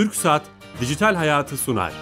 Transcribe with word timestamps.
TürkSat 0.00 0.42
Dijital 0.80 1.14
Hayatı 1.14 1.56
sunar. 1.56 1.92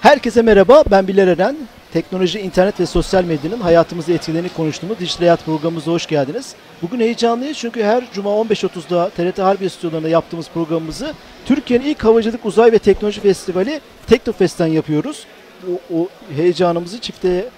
Herkese 0.00 0.42
merhaba, 0.42 0.84
ben 0.90 1.08
Bilal 1.08 1.28
Eren. 1.28 1.56
Teknoloji, 1.92 2.40
internet 2.40 2.80
ve 2.80 2.86
sosyal 2.86 3.24
medyanın 3.24 3.60
hayatımızı 3.60 4.12
etkilerini 4.12 4.48
konuştuğumuz 4.48 4.98
Dijital 4.98 5.20
Hayat 5.20 5.44
programımıza 5.44 5.92
hoş 5.92 6.06
geldiniz. 6.06 6.54
Bugün 6.82 7.00
heyecanlıyız 7.00 7.58
çünkü 7.58 7.82
her 7.82 8.12
cuma 8.12 8.30
15.30'da 8.30 9.10
TRT 9.10 9.38
Harbiye 9.38 9.70
stüdyolarında 9.70 10.08
yaptığımız 10.08 10.48
programımızı 10.54 11.14
Türkiye'nin 11.46 11.84
ilk 11.84 12.04
havacılık 12.04 12.46
uzay 12.46 12.72
ve 12.72 12.78
teknoloji 12.78 13.20
festivali 13.20 13.80
Teknofest'ten 14.06 14.66
yapıyoruz. 14.66 15.26
O, 15.68 15.96
o 15.98 16.08
heyecanımızı 16.36 17.00
çifte 17.00 17.48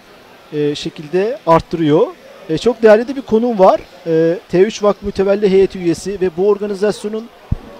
e, 0.52 0.74
şekilde 0.74 1.38
arttırıyor. 1.46 2.06
E, 2.50 2.58
çok 2.58 2.82
değerli 2.82 3.08
de 3.08 3.16
bir 3.16 3.22
konum 3.22 3.58
var. 3.58 3.80
E, 4.06 4.38
T3 4.52 4.82
Vakfı 4.82 5.06
Mütevelli 5.06 5.50
Heyeti 5.50 5.78
üyesi 5.78 6.20
ve 6.20 6.30
bu 6.36 6.48
organizasyonun 6.48 7.26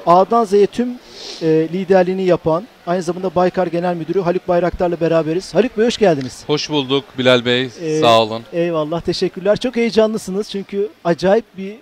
A'dan 0.06 0.44
Z'ye 0.44 0.66
tüm 0.66 0.88
e, 1.42 1.46
liderliğini 1.72 2.24
yapan, 2.24 2.64
aynı 2.86 3.02
zamanda 3.02 3.34
Baykar 3.34 3.66
Genel 3.66 3.96
Müdürü 3.96 4.20
Haluk 4.20 4.48
Bayraktar'la 4.48 5.00
beraberiz. 5.00 5.54
Haluk 5.54 5.78
Bey 5.78 5.86
hoş 5.86 5.98
geldiniz. 5.98 6.44
Hoş 6.46 6.70
bulduk 6.70 7.04
Bilal 7.18 7.44
Bey. 7.44 7.68
Ee, 7.80 8.00
Sağ 8.00 8.22
olun. 8.22 8.42
Eyvallah, 8.52 9.00
teşekkürler. 9.00 9.56
Çok 9.56 9.76
heyecanlısınız 9.76 10.50
çünkü 10.50 10.88
acayip 11.04 11.44
bir 11.58 11.76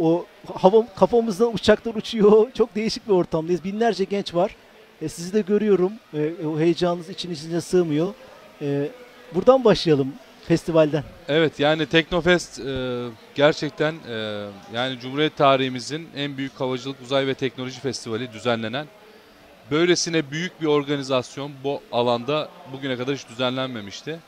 o 0.00 0.24
hava 0.54 0.86
kafamızda 0.96 1.46
uçaklar 1.46 1.94
uçuyor. 1.94 2.46
Çok 2.54 2.74
değişik 2.74 3.08
bir 3.08 3.12
ortamdayız. 3.12 3.64
Binlerce 3.64 4.04
genç 4.04 4.34
var. 4.34 4.56
E, 5.02 5.08
sizi 5.08 5.32
de 5.32 5.40
görüyorum. 5.40 5.92
E, 6.14 6.46
o 6.46 6.58
heyecanınız 6.58 7.08
için 7.08 7.30
içinize 7.30 7.60
sığmıyor. 7.60 8.08
E, 8.62 8.88
buradan 9.34 9.64
başlayalım 9.64 10.12
festivalden. 10.48 11.04
Evet 11.28 11.60
yani 11.60 11.86
Teknofest 11.86 12.60
e, 12.60 13.06
gerçekten 13.34 13.94
e, 14.08 14.46
yani 14.74 14.98
Cumhuriyet 15.00 15.36
tarihimizin 15.36 16.08
en 16.16 16.36
büyük 16.36 16.60
havacılık 16.60 17.00
uzay 17.02 17.26
ve 17.26 17.34
teknoloji 17.34 17.80
festivali 17.80 18.32
düzenlenen 18.32 18.86
böylesine 19.70 20.30
büyük 20.30 20.60
bir 20.60 20.66
organizasyon 20.66 21.52
bu 21.64 21.82
alanda 21.92 22.48
bugüne 22.72 22.96
kadar 22.96 23.14
hiç 23.14 23.28
düzenlenmemişti. 23.28 24.18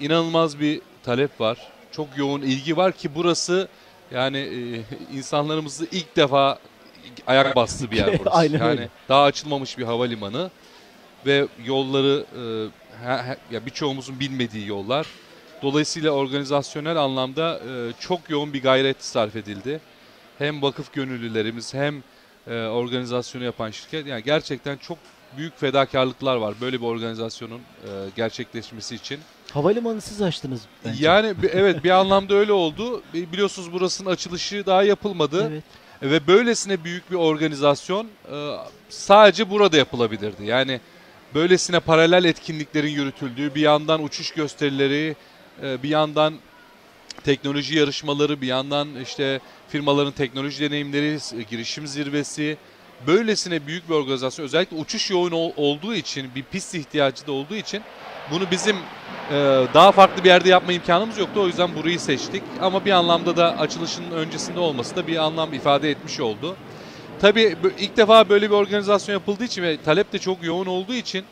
İnanılmaz 0.00 0.60
bir 0.60 0.80
talep 1.02 1.40
var. 1.40 1.58
Çok 1.92 2.08
yoğun 2.16 2.42
ilgi 2.42 2.76
var 2.76 2.92
ki 2.92 3.14
burası 3.14 3.68
yani 4.10 4.38
e, 4.38 5.16
insanlarımızı 5.16 5.86
ilk 5.92 6.16
defa 6.16 6.58
ayak 7.26 7.56
bastığı 7.56 7.90
bir 7.90 7.96
yer 7.96 8.18
burası. 8.18 8.36
Aynen 8.36 8.58
yani 8.58 8.70
öyle. 8.70 8.88
daha 9.08 9.22
açılmamış 9.22 9.78
bir 9.78 9.84
havalimanı 9.84 10.50
ve 11.26 11.46
yolları 11.64 12.24
e, 12.36 12.42
ya 13.50 13.66
birçoğumuzun 13.66 14.20
bilmediği 14.20 14.66
yollar. 14.68 15.06
Dolayısıyla 15.62 16.10
organizasyonel 16.10 16.96
anlamda 16.96 17.58
e, 17.68 17.92
çok 18.00 18.30
yoğun 18.30 18.52
bir 18.52 18.62
gayret 18.62 19.04
sarf 19.04 19.36
edildi. 19.36 19.80
Hem 20.38 20.62
vakıf 20.62 20.92
gönüllülerimiz 20.92 21.74
hem 21.74 22.02
e, 22.46 22.54
organizasyonu 22.66 23.44
yapan 23.44 23.70
şirket 23.70 24.06
yani 24.06 24.22
gerçekten 24.22 24.76
çok 24.76 24.98
büyük 25.36 25.60
fedakarlıklar 25.60 26.36
var 26.36 26.54
böyle 26.60 26.80
bir 26.80 26.86
organizasyonun 26.86 27.58
e, 27.58 27.88
gerçekleşmesi 28.16 28.94
için. 28.94 29.20
Havalimanı 29.52 30.00
siz 30.00 30.22
açtınız 30.22 30.60
bence. 30.84 31.04
Yani 31.06 31.34
evet 31.52 31.84
bir 31.84 31.90
anlamda 31.90 32.34
öyle 32.34 32.52
oldu. 32.52 33.02
Bi- 33.14 33.32
Biliyorsunuz 33.32 33.72
burasının 33.72 34.10
açılışı 34.10 34.66
daha 34.66 34.82
yapılmadı 34.82 35.48
Evet. 35.52 35.64
ve 36.02 36.26
böylesine 36.26 36.84
büyük 36.84 37.10
bir 37.10 37.16
organizasyon 37.16 38.06
e, 38.32 38.56
sadece 38.88 39.50
burada 39.50 39.76
yapılabilirdi. 39.76 40.44
Yani 40.44 40.80
böylesine 41.34 41.80
paralel 41.80 42.24
etkinliklerin 42.24 42.88
yürütüldüğü, 42.88 43.54
bir 43.54 43.60
yandan 43.60 44.02
uçuş 44.02 44.30
gösterileri, 44.30 45.16
e, 45.62 45.82
bir 45.82 45.88
yandan 45.88 46.34
teknoloji 47.24 47.78
yarışmaları, 47.78 48.40
bir 48.40 48.46
yandan 48.46 48.88
işte 49.02 49.40
firmaların 49.68 50.12
teknoloji 50.12 50.60
deneyimleri, 50.60 51.18
girişim 51.50 51.86
zirvesi, 51.86 52.56
böylesine 53.06 53.66
büyük 53.66 53.88
bir 53.88 53.94
organizasyon 53.94 54.44
özellikle 54.46 54.76
uçuş 54.76 55.10
yoğun 55.10 55.30
ol- 55.30 55.52
olduğu 55.56 55.94
için, 55.94 56.30
bir 56.34 56.42
pist 56.42 56.74
ihtiyacı 56.74 57.26
da 57.26 57.32
olduğu 57.32 57.54
için 57.54 57.82
bunu 58.30 58.50
bizim 58.50 58.76
e, 59.30 59.34
daha 59.74 59.92
farklı 59.92 60.24
bir 60.24 60.28
yerde 60.28 60.48
yapma 60.48 60.72
imkanımız 60.72 61.18
yoktu. 61.18 61.40
O 61.40 61.46
yüzden 61.46 61.74
burayı 61.74 62.00
seçtik. 62.00 62.42
Ama 62.60 62.84
bir 62.84 62.90
anlamda 62.90 63.36
da 63.36 63.58
açılışının 63.58 64.10
öncesinde 64.10 64.60
olması 64.60 64.96
da 64.96 65.06
bir 65.06 65.16
anlam 65.16 65.52
ifade 65.52 65.90
etmiş 65.90 66.20
oldu. 66.20 66.56
Tabii 67.20 67.56
ilk 67.78 67.96
defa 67.96 68.28
böyle 68.28 68.50
bir 68.50 68.54
organizasyon 68.54 69.14
yapıldığı 69.14 69.44
için 69.44 69.62
ve 69.62 69.82
talep 69.84 70.12
de 70.12 70.18
çok 70.18 70.44
yoğun 70.44 70.66
olduğu 70.66 70.94
için 70.94 71.24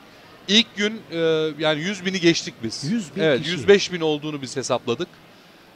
ilk 0.49 0.76
gün 0.76 1.00
e, 1.10 1.19
yani 1.59 1.81
100 1.81 2.04
bini 2.04 2.21
geçtik 2.21 2.54
biz. 2.62 2.84
100 2.84 3.16
bin 3.16 3.22
evet, 3.22 3.38
kişi. 3.43 3.53
105 3.53 3.93
bin 3.93 4.00
olduğunu 4.00 4.43
biz 4.43 4.56
hesapladık 4.56 5.09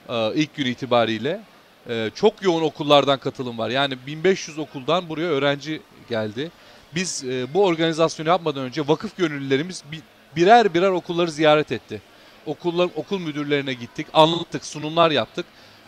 e, 0.09 0.35
ilk 0.35 0.55
gün 0.55 0.67
itibariyle. 0.67 1.41
E, 1.89 2.11
çok 2.15 2.43
yoğun 2.43 2.63
okullardan 2.63 3.19
katılım 3.19 3.59
var. 3.59 3.71
Yani 3.71 3.95
1500 4.07 4.59
okuldan 4.59 5.09
buraya 5.09 5.27
öğrenci 5.29 5.81
geldi. 6.09 6.51
Biz 6.95 7.25
e, 7.25 7.55
bu 7.55 7.65
organizasyonu 7.65 8.29
yapmadan 8.29 8.63
önce 8.63 8.89
vakıf 8.89 9.17
gönüllülerimiz 9.17 9.83
bi- 9.93 10.03
birer 10.37 10.75
birer 10.75 10.91
okulları 10.91 11.31
ziyaret 11.31 11.73
etti. 11.73 12.03
Okullar 12.47 12.89
okul 12.95 13.19
müdürlerine 13.19 13.75
gittik, 13.75 14.07
anlattık, 14.13 14.65
sunumlar 14.65 15.11
yaptık. 15.11 15.47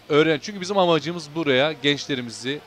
Öğren 0.08 0.38
çünkü 0.42 0.60
bizim 0.60 0.78
amacımız 0.78 1.28
buraya 1.34 1.72
gençlerimizi 1.72 2.60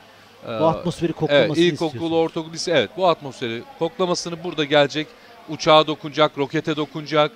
Bu 0.45 0.65
atmosferi 0.65 1.13
koklamasını 1.13 1.63
Evet, 1.63 1.73
ilkokul, 1.73 2.13
ortaokul, 2.13 2.53
lise 2.53 2.71
evet 2.71 2.89
bu 2.97 3.07
atmosferi 3.07 3.63
koklamasını 3.79 4.43
burada 4.43 4.63
gelecek. 4.63 5.07
Uçağa 5.49 5.87
dokunacak, 5.87 6.37
rokete 6.37 6.75
dokunacak, 6.75 7.31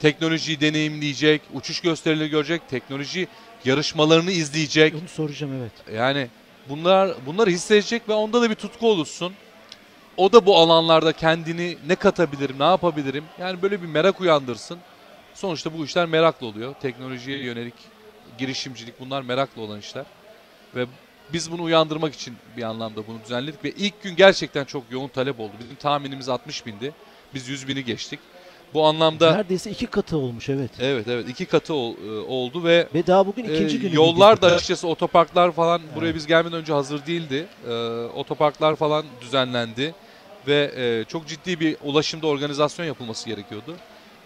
teknolojiyi 0.00 0.60
deneyimleyecek, 0.60 1.42
uçuş 1.54 1.80
gösterileri 1.80 2.28
görecek, 2.28 2.62
teknoloji 2.70 3.28
yarışmalarını 3.64 4.30
izleyecek. 4.30 4.94
Onu 4.94 5.08
soracağım 5.08 5.52
evet. 5.60 5.96
Yani 5.98 6.28
bunlar 6.68 7.10
bunları 7.26 7.50
hissedecek 7.50 8.08
ve 8.08 8.12
onda 8.12 8.42
da 8.42 8.50
bir 8.50 8.54
tutku 8.54 8.88
oluşsun. 8.90 9.32
O 10.16 10.32
da 10.32 10.46
bu 10.46 10.56
alanlarda 10.56 11.12
kendini 11.12 11.76
ne 11.86 11.94
katabilirim, 11.94 12.58
ne 12.58 12.64
yapabilirim? 12.64 13.24
Yani 13.40 13.62
böyle 13.62 13.82
bir 13.82 13.86
merak 13.86 14.20
uyandırsın. 14.20 14.78
Sonuçta 15.34 15.78
bu 15.78 15.84
işler 15.84 16.06
meraklı 16.06 16.46
oluyor. 16.46 16.74
Teknolojiye 16.82 17.38
yönelik 17.38 17.74
girişimcilik 18.38 19.00
bunlar 19.00 19.22
meraklı 19.22 19.62
olan 19.62 19.78
işler. 19.78 20.04
Ve 20.74 20.86
biz 21.32 21.52
bunu 21.52 21.62
uyandırmak 21.62 22.14
için 22.14 22.34
bir 22.56 22.62
anlamda 22.62 23.06
bunu 23.06 23.16
düzenledik 23.24 23.64
ve 23.64 23.70
ilk 23.70 24.02
gün 24.02 24.16
gerçekten 24.16 24.64
çok 24.64 24.82
yoğun 24.90 25.08
talep 25.08 25.40
oldu. 25.40 25.52
Bizim 25.60 25.76
tahminimiz 25.76 26.28
60 26.28 26.66
bindi. 26.66 26.92
Biz 27.34 27.48
100 27.48 27.68
bini 27.68 27.84
geçtik. 27.84 28.20
Bu 28.74 28.84
anlamda 28.86 29.32
Neredeyse 29.36 29.70
iki 29.70 29.86
katı 29.86 30.16
olmuş 30.16 30.48
evet. 30.48 30.70
evet 30.80 31.08
evet 31.08 31.28
iki 31.28 31.46
katı 31.46 31.74
ol- 31.74 31.96
e, 32.08 32.20
oldu 32.20 32.64
ve 32.64 32.88
Ve 32.94 33.06
daha 33.06 33.26
bugün 33.26 33.44
ee, 33.44 33.54
ikinci 33.54 33.80
günü. 33.80 33.94
yollar 33.94 34.42
da 34.42 34.46
açıkçası 34.46 34.88
otoparklar 34.88 35.52
falan 35.52 35.82
buraya 35.96 36.06
Evet. 36.06 36.14
biz 36.16 36.26
gelmeden 36.26 36.58
önce 36.58 36.72
hazır 36.72 37.06
değildi. 37.06 37.46
Ee, 37.68 37.72
otoparklar 38.14 38.76
falan 38.76 39.04
düzenlendi 39.20 39.94
ve 40.46 40.72
e, 40.76 41.04
çok 41.08 41.26
ciddi 41.26 41.60
bir 41.60 41.76
ulaşımda 41.84 42.26
organizasyon 42.26 42.86
yapılması 42.86 43.28
gerekiyordu. 43.28 43.74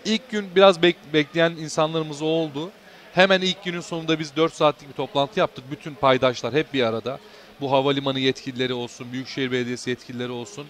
İlk 0.05 0.31
gün 0.31 0.45
biraz 0.57 0.79
bek- 0.79 1.13
bekleyen 1.13 1.51
insanlarımız 1.51 2.23
oldu. 2.23 2.71
Hemen 3.17 3.41
ilk 3.41 3.65
günün 3.65 3.81
sonunda 3.81 4.19
biz 4.19 4.37
4 4.37 4.53
saatlik 4.53 4.89
bir 4.89 4.95
toplantı 4.95 5.41
yaptık. 5.41 5.65
Bütün 5.71 5.95
paydaşlar 5.95 6.55
hep 6.55 6.75
bir 6.75 6.83
arada. 6.83 7.19
Bu 7.61 7.73
havalimanı 7.73 8.21
yetkilileri 8.21 8.75
olsun, 8.75 9.13
Büyükşehir 9.13 9.53
Belediyesi 9.53 9.91
yetkilileri 9.91 10.31
olsun. 10.31 10.67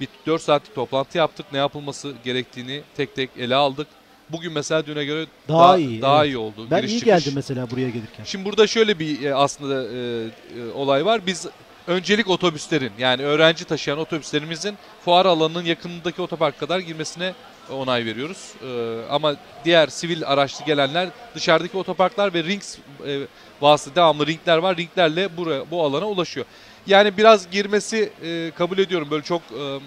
Bir 0.00 0.08
4 0.26 0.42
saatlik 0.42 0.74
toplantı 0.74 1.18
yaptık. 1.18 1.46
Ne 1.52 1.58
yapılması 1.58 2.14
gerektiğini 2.24 2.82
tek 2.96 3.14
tek 3.14 3.30
ele 3.38 3.54
aldık. 3.54 3.86
Bugün 4.30 4.52
mesela 4.52 4.86
düne 4.86 5.04
göre 5.04 5.26
Daha 5.48 5.58
daha, 5.58 5.78
iyi, 5.78 6.02
daha 6.02 6.24
evet. 6.24 6.34
iyi 6.34 6.38
oldu. 6.38 6.66
Ben 6.70 6.80
Giriş 6.80 6.92
iyi 6.92 6.98
çıkış. 6.98 7.06
geldim 7.06 7.32
mesela 7.34 7.70
buraya 7.70 7.88
gelirken. 7.88 8.24
Şimdi 8.24 8.44
burada 8.44 8.66
şöyle 8.66 8.98
bir 8.98 9.22
e, 9.22 9.34
aslında 9.34 9.82
e, 9.84 9.98
e, 9.98 10.72
olay 10.74 11.06
var. 11.06 11.26
Biz 11.26 11.46
öncelik 11.86 12.30
otobüslerin 12.30 12.92
yani 12.98 13.22
öğrenci 13.22 13.64
taşıyan 13.64 13.98
otobüslerimizin 13.98 14.74
fuar 15.04 15.26
alanının 15.26 15.64
yakınındaki 15.64 16.22
otopark 16.22 16.60
kadar 16.60 16.78
girmesine 16.78 17.34
onay 17.72 18.04
veriyoruz. 18.04 18.52
E, 18.66 19.00
ama 19.10 19.36
diğer 19.64 19.86
sivil 19.88 20.22
araçlı 20.26 20.64
gelenler 20.64 21.08
dışarıdaki 21.34 21.76
otoparklar 21.76 22.34
ve 22.34 22.44
rings 22.44 22.76
e, 23.06 23.20
vasıta 23.60 23.96
devamlı 23.96 24.26
ringler 24.26 24.58
var. 24.58 24.76
Ringlerle 24.76 25.36
buraya 25.36 25.70
bu 25.70 25.84
alana 25.84 26.06
ulaşıyor. 26.08 26.46
Yani 26.86 27.16
biraz 27.16 27.50
girmesi 27.50 28.12
e, 28.24 28.50
kabul 28.58 28.78
ediyorum. 28.78 29.08
Böyle 29.10 29.22
çok 29.24 29.42
e, 29.42 29.80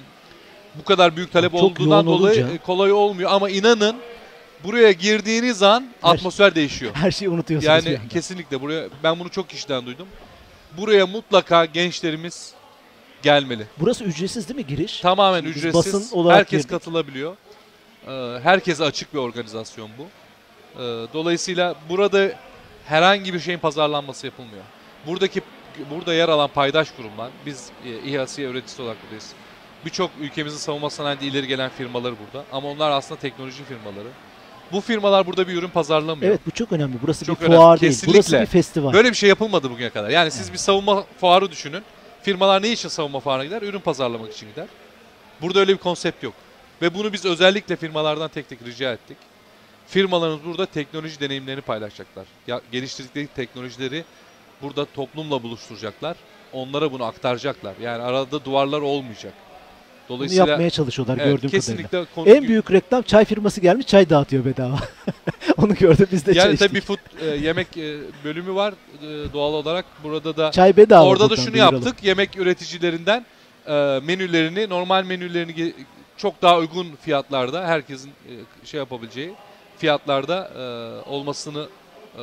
bu 0.79 0.83
kadar 0.85 1.15
büyük 1.15 1.31
talep 1.33 1.51
Çok 1.51 1.63
olduğundan 1.63 2.05
dolayı 2.05 2.41
olunca. 2.43 2.55
e, 2.55 2.57
kolay 2.57 2.91
olmuyor 2.91 3.31
ama 3.33 3.49
inanın 3.49 3.95
buraya 4.63 4.91
girdiğiniz 4.91 5.63
an 5.63 5.87
Her- 6.01 6.09
atmosfer 6.13 6.55
değişiyor. 6.55 6.91
Her 6.95 7.11
şeyi 7.11 7.29
unutuyorsunuz. 7.29 7.85
Yani 7.85 7.99
kesinlikle 8.09 8.61
buraya 8.61 8.87
ben 9.03 9.19
bunu 9.19 9.29
çok 9.29 9.49
kişiden 9.49 9.85
duydum. 9.85 10.07
Buraya 10.77 11.05
mutlaka 11.07 11.65
gençlerimiz 11.65 12.53
gelmeli. 13.23 13.63
Burası 13.79 14.03
ücretsiz 14.03 14.49
değil 14.49 14.59
mi 14.59 14.65
giriş? 14.67 14.99
Tamamen 14.99 15.45
Biz 15.45 15.51
ücretsiz. 15.57 15.93
basın 15.93 16.15
olarak 16.17 16.37
Herkes 16.39 16.57
girdik. 16.59 16.69
katılabiliyor. 16.69 17.35
Ee, 18.07 18.39
herkese 18.43 18.83
açık 18.83 19.13
bir 19.13 19.19
organizasyon 19.19 19.89
bu. 19.97 20.03
Ee, 20.03 20.83
dolayısıyla 21.13 21.75
burada 21.89 22.31
herhangi 22.85 23.33
bir 23.33 23.39
şeyin 23.39 23.59
pazarlanması 23.59 24.25
yapılmıyor. 24.25 24.63
Buradaki 25.07 25.41
burada 25.91 26.13
yer 26.13 26.29
alan 26.29 26.49
paydaş 26.49 26.91
kurumlar, 26.91 27.29
biz 27.45 27.69
e, 27.85 28.09
İHA'siye 28.09 28.47
üreticisi 28.49 28.81
olarak 28.81 28.97
buradayız. 29.03 29.31
Birçok 29.85 30.11
ülkemizin 30.21 30.57
savunma 30.57 30.89
sanayinde 30.89 31.25
ileri 31.25 31.47
gelen 31.47 31.69
firmalar 31.77 32.13
burada. 32.25 32.45
Ama 32.51 32.69
onlar 32.69 32.91
aslında 32.91 33.21
teknoloji 33.21 33.63
firmaları. 33.63 34.07
Bu 34.71 34.81
firmalar 34.81 35.27
burada 35.27 35.47
bir 35.47 35.53
ürün 35.53 35.69
pazarlamıyor. 35.69 36.31
Evet 36.31 36.39
bu 36.45 36.51
çok 36.51 36.71
önemli. 36.71 36.95
Burası 37.03 37.25
Çok 37.25 37.41
bir 37.41 37.45
önemli. 37.45 37.57
fuar 37.57 37.81
değil. 37.81 37.91
Burası 37.93 38.11
Kesinlikle. 38.13 38.41
bir 38.41 38.45
festival. 38.45 38.93
Böyle 38.93 39.09
bir 39.09 39.15
şey 39.15 39.29
yapılmadı 39.29 39.71
bugüne 39.71 39.89
kadar. 39.89 40.09
Yani 40.09 40.31
siz 40.31 40.53
bir 40.53 40.57
savunma 40.57 41.03
fuarı 41.21 41.51
düşünün. 41.51 41.83
Firmalar 42.21 42.61
ne 42.63 42.69
için 42.69 42.89
savunma 42.89 43.19
fuarına 43.19 43.45
gider? 43.45 43.61
Ürün 43.61 43.79
pazarlamak 43.79 44.33
için 44.33 44.49
gider. 44.49 44.65
Burada 45.41 45.59
öyle 45.59 45.73
bir 45.73 45.77
konsept 45.77 46.23
yok. 46.23 46.33
Ve 46.81 46.93
bunu 46.93 47.13
biz 47.13 47.25
özellikle 47.25 47.75
firmalardan 47.75 48.29
tek 48.29 48.49
tek 48.49 48.59
rica 48.65 48.93
ettik. 48.93 49.17
Firmalarımız 49.87 50.43
burada 50.45 50.65
teknoloji 50.65 51.19
deneyimlerini 51.19 51.61
paylaşacaklar. 51.61 52.25
Ya, 52.47 52.61
geliştirdikleri 52.71 53.27
teknolojileri 53.27 54.03
burada 54.61 54.85
toplumla 54.85 55.43
buluşturacaklar. 55.43 56.17
Onlara 56.53 56.91
bunu 56.91 57.03
aktaracaklar. 57.03 57.73
Yani 57.81 58.03
arada 58.03 58.45
duvarlar 58.45 58.81
olmayacak. 58.81 59.33
Bunu 60.09 60.17
Dolayısıyla 60.17 60.47
yapmaya 60.47 60.69
çalışıyorlar 60.69 61.17
evet, 61.17 61.25
gördüğüm 61.25 61.49
kesinlikle 61.49 62.05
kadarıyla. 62.05 62.37
En 62.37 62.47
büyük 62.47 62.71
reklam 62.71 63.01
çay 63.01 63.25
firması 63.25 63.61
gelmiş 63.61 63.87
çay 63.87 64.09
dağıtıyor 64.09 64.45
bedava. 64.45 64.79
Onu 65.57 65.75
gördüm 65.75 66.07
biz 66.11 66.25
de 66.25 66.33
çay 66.33 66.43
yani 66.43 66.53
içtik. 66.53 66.69
tabii 66.69 66.77
bir 66.77 66.85
food 66.85 66.97
e, 67.21 67.25
yemek 67.25 67.77
e, 67.77 67.97
bölümü 68.23 68.55
var 68.55 68.73
e, 69.01 69.33
doğal 69.33 69.53
olarak. 69.53 69.85
Burada 70.03 70.37
da 70.37 70.51
Çay 70.51 70.77
bedava. 70.77 71.05
orada 71.05 71.29
da 71.29 71.35
şunu 71.35 71.57
yaptık. 71.57 72.03
Yemek 72.03 72.37
üreticilerinden 72.37 73.25
e, 73.67 73.71
menülerini, 74.03 74.69
normal 74.69 75.03
menülerini 75.03 75.73
çok 76.17 76.41
daha 76.41 76.57
uygun 76.57 76.87
fiyatlarda 77.01 77.65
herkesin 77.67 78.09
e, 78.09 78.33
şey 78.65 78.77
yapabileceği 78.77 79.31
fiyatlarda 79.77 80.49
e, 80.57 81.09
olmasını 81.09 81.67
e, 82.17 82.21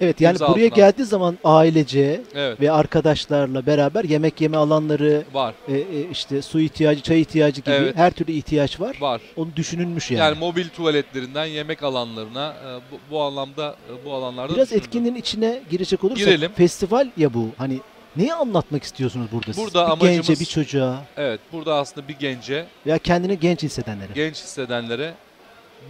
Evet 0.00 0.20
yani 0.20 0.38
buraya 0.38 0.48
altına 0.50 0.66
geldiği 0.66 1.04
zaman 1.04 1.38
ailece 1.44 2.20
evet 2.34 2.60
ve 2.60 2.72
arkadaşlarla 2.72 3.66
beraber 3.66 4.04
yemek 4.04 4.40
yeme 4.40 4.56
alanları, 4.56 5.24
var. 5.32 5.54
e, 5.68 5.72
e, 5.76 6.10
işte 6.10 6.42
su 6.42 6.60
ihtiyacı, 6.60 7.02
çay 7.02 7.20
ihtiyacı 7.20 7.60
gibi 7.60 7.74
Evet. 7.74 7.96
her 7.96 8.10
türlü 8.10 8.32
ihtiyaç 8.32 8.80
var. 8.80 8.96
Var. 9.00 9.20
Onu 9.36 9.56
düşünülmüş 9.56 10.10
yani. 10.10 10.20
Yani, 10.20 10.38
mobil 10.38 10.68
tuvaletlerinden 10.68 11.44
yemek 11.44 11.82
alanlarına 11.82 12.48
e, 12.66 12.92
bu, 12.92 12.98
bu 13.10 13.22
anlamda 13.22 13.76
bu 14.04 14.12
alanlarda 14.14 14.54
Biraz 14.54 14.66
düşünüldü. 14.68 14.86
etkinin 14.86 15.14
içine 15.14 15.62
girecek 15.70 16.04
olursak 16.04 16.26
Girelim. 16.26 16.52
festival 16.52 17.08
ya 17.16 17.34
bu. 17.34 17.48
Hani 17.58 17.80
neyi 18.16 18.34
anlatmak 18.34 18.82
istiyorsunuz 18.82 19.26
burada 19.32 19.52
siz? 19.52 19.64
Burada 19.64 19.86
bir 19.86 19.90
amacımız- 19.92 20.28
gence, 20.28 20.40
bir 20.40 20.44
çocuğa 20.44 21.02
Evet, 21.16 21.40
burada 21.52 21.74
aslında 21.74 22.08
bir 22.08 22.16
gence, 22.18 22.66
veya 22.86 22.98
kendini 22.98 23.38
genç 23.40 23.62
hissedenlere. 23.62 24.12
genç 24.14 24.34
hissedenlere 24.36 25.14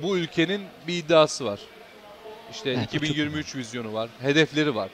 bu 0.02 0.16
ülkenin 0.18 0.60
bir 0.86 0.94
iddiası 0.98 1.44
var. 1.44 1.60
İşte 2.52 2.70
Evet, 2.70 2.78
o 2.78 2.84
çok 2.92 2.94
2023 2.94 3.56
vizyonu 3.56 3.92
var, 3.92 4.08
hedefleri 4.20 4.74
var. 4.74 4.88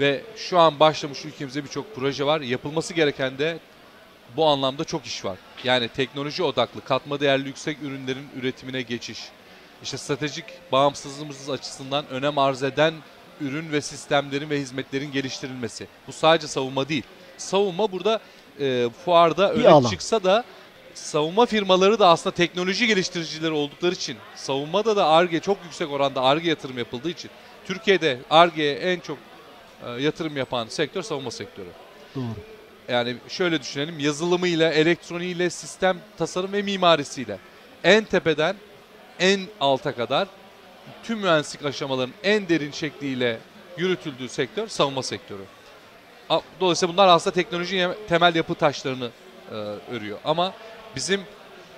Ve 0.00 0.20
şu 0.36 0.58
an 0.58 0.80
başlamış 0.80 1.24
ülkemizde 1.24 1.64
birçok 1.64 1.94
proje 1.96 2.26
var. 2.26 2.40
Yapılması 2.40 2.94
gereken 2.94 3.38
de 3.38 3.58
bu 4.36 4.46
anlamda 4.46 4.84
çok 4.84 5.06
iş 5.06 5.24
var. 5.24 5.38
Yani 5.64 5.88
teknoloji 5.88 6.42
odaklı, 6.42 6.84
katma 6.84 7.20
değerli 7.20 7.46
yüksek 7.48 7.82
ürünlerin 7.82 8.28
üretimine 8.40 8.82
geçiş. 8.82 9.18
İşte 9.82 9.96
stratejik 9.98 10.44
bağımsızlığımız 10.72 11.50
açısından 11.50 12.08
önem 12.08 12.38
arz 12.38 12.62
eden 12.62 12.94
ürün 13.40 13.72
ve 13.72 13.80
sistemlerin 13.80 14.50
ve 14.50 14.60
hizmetlerin 14.60 15.12
geliştirilmesi. 15.12 15.86
Bu 16.08 16.12
sadece 16.12 16.46
savunma 16.46 16.88
değil. 16.88 17.02
Savunma 17.38 17.92
burada 17.92 18.20
e, 18.60 18.88
fuarda 19.04 19.54
Bir 19.54 19.60
öne 19.60 19.68
alan. 19.68 19.90
çıksa 19.90 20.24
da 20.24 20.44
savunma 20.94 21.46
firmaları 21.46 21.98
da 21.98 22.08
aslında 22.08 22.34
teknoloji 22.36 22.86
geliştiricileri 22.86 23.52
oldukları 23.52 23.94
için 23.94 24.16
savunmada 24.36 24.96
da 24.96 25.06
ARGE 25.06 25.40
çok 25.40 25.58
yüksek 25.64 25.90
oranda 25.90 26.22
ARGE 26.22 26.48
yatırım 26.48 26.78
yapıldığı 26.78 27.10
için 27.10 27.30
Türkiye'de 27.66 28.18
ARGE'ye 28.30 28.74
en 28.74 29.00
çok 29.00 29.18
e, 29.86 29.90
yatırım 30.02 30.36
yapan 30.36 30.66
sektör 30.68 31.02
savunma 31.02 31.30
sektörü. 31.30 31.68
Doğru. 32.14 32.24
Yani 32.88 33.16
şöyle 33.28 33.60
düşünelim 33.60 33.98
yazılımıyla, 33.98 34.72
elektroniğiyle, 34.72 35.50
sistem 35.50 35.98
tasarım 36.18 36.52
ve 36.52 36.62
mimarisiyle 36.62 37.38
en 37.84 38.04
tepeden 38.04 38.56
en 39.20 39.40
alta 39.60 39.94
kadar 39.94 40.28
tüm 41.02 41.18
mühendislik 41.18 41.64
aşamalarının 41.64 42.14
en 42.22 42.48
derin 42.48 42.70
şekliyle 42.70 43.38
yürütüldüğü 43.76 44.28
sektör 44.28 44.68
savunma 44.68 45.02
sektörü. 45.02 45.42
Dolayısıyla 46.60 46.92
bunlar 46.92 47.08
aslında 47.08 47.34
teknolojinin 47.34 47.94
temel 48.08 48.34
yapı 48.34 48.54
taşlarını 48.54 49.10
e, 49.50 49.54
örüyor. 49.94 50.18
Ama 50.24 50.52
bizim 50.96 51.20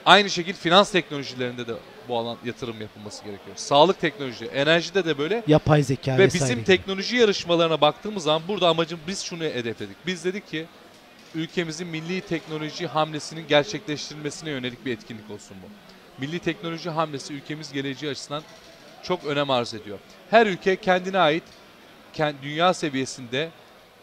aynı 0.07 0.31
şekilde 0.31 0.57
finans 0.59 0.91
teknolojilerinde 0.93 1.67
de 1.67 1.73
bu 2.09 2.19
alan 2.19 2.37
yatırım 2.45 2.81
yapılması 2.81 3.25
gerekiyor. 3.25 3.57
Sağlık 3.57 4.01
teknoloji, 4.01 4.45
enerjide 4.45 5.05
de 5.05 5.19
böyle 5.19 5.43
Yapay 5.47 5.83
zeka 5.83 6.19
ve 6.19 6.19
vesaire. 6.19 6.45
bizim 6.45 6.65
teknoloji 6.65 7.17
yarışmalarına 7.17 7.81
baktığımız 7.81 8.23
zaman 8.23 8.43
burada 8.49 8.69
amacım 8.69 9.01
biz 9.09 9.23
şunu 9.23 9.43
hedefledik. 9.45 9.97
Biz 10.07 10.25
dedik 10.25 10.49
ki 10.51 10.67
ülkemizin 11.35 11.87
milli 11.87 12.21
teknoloji 12.21 12.87
hamlesinin 12.87 13.49
gerçekleştirilmesine 13.49 14.51
yönelik 14.51 14.87
bir 14.87 14.93
etkinlik 14.93 15.31
olsun 15.31 15.57
bu. 15.63 15.67
Milli 16.21 16.39
teknoloji 16.39 16.91
hamlesi 16.91 17.35
ülkemiz 17.35 17.73
geleceği 17.73 18.11
açısından 18.11 18.43
çok 19.05 19.25
önem 19.25 19.51
arz 19.51 19.75
ediyor. 19.75 19.99
Her 20.31 20.47
ülke 20.47 20.77
kendine 20.77 21.19
ait 21.19 21.43
dünya 22.43 22.75
seviyesinde 22.75 23.51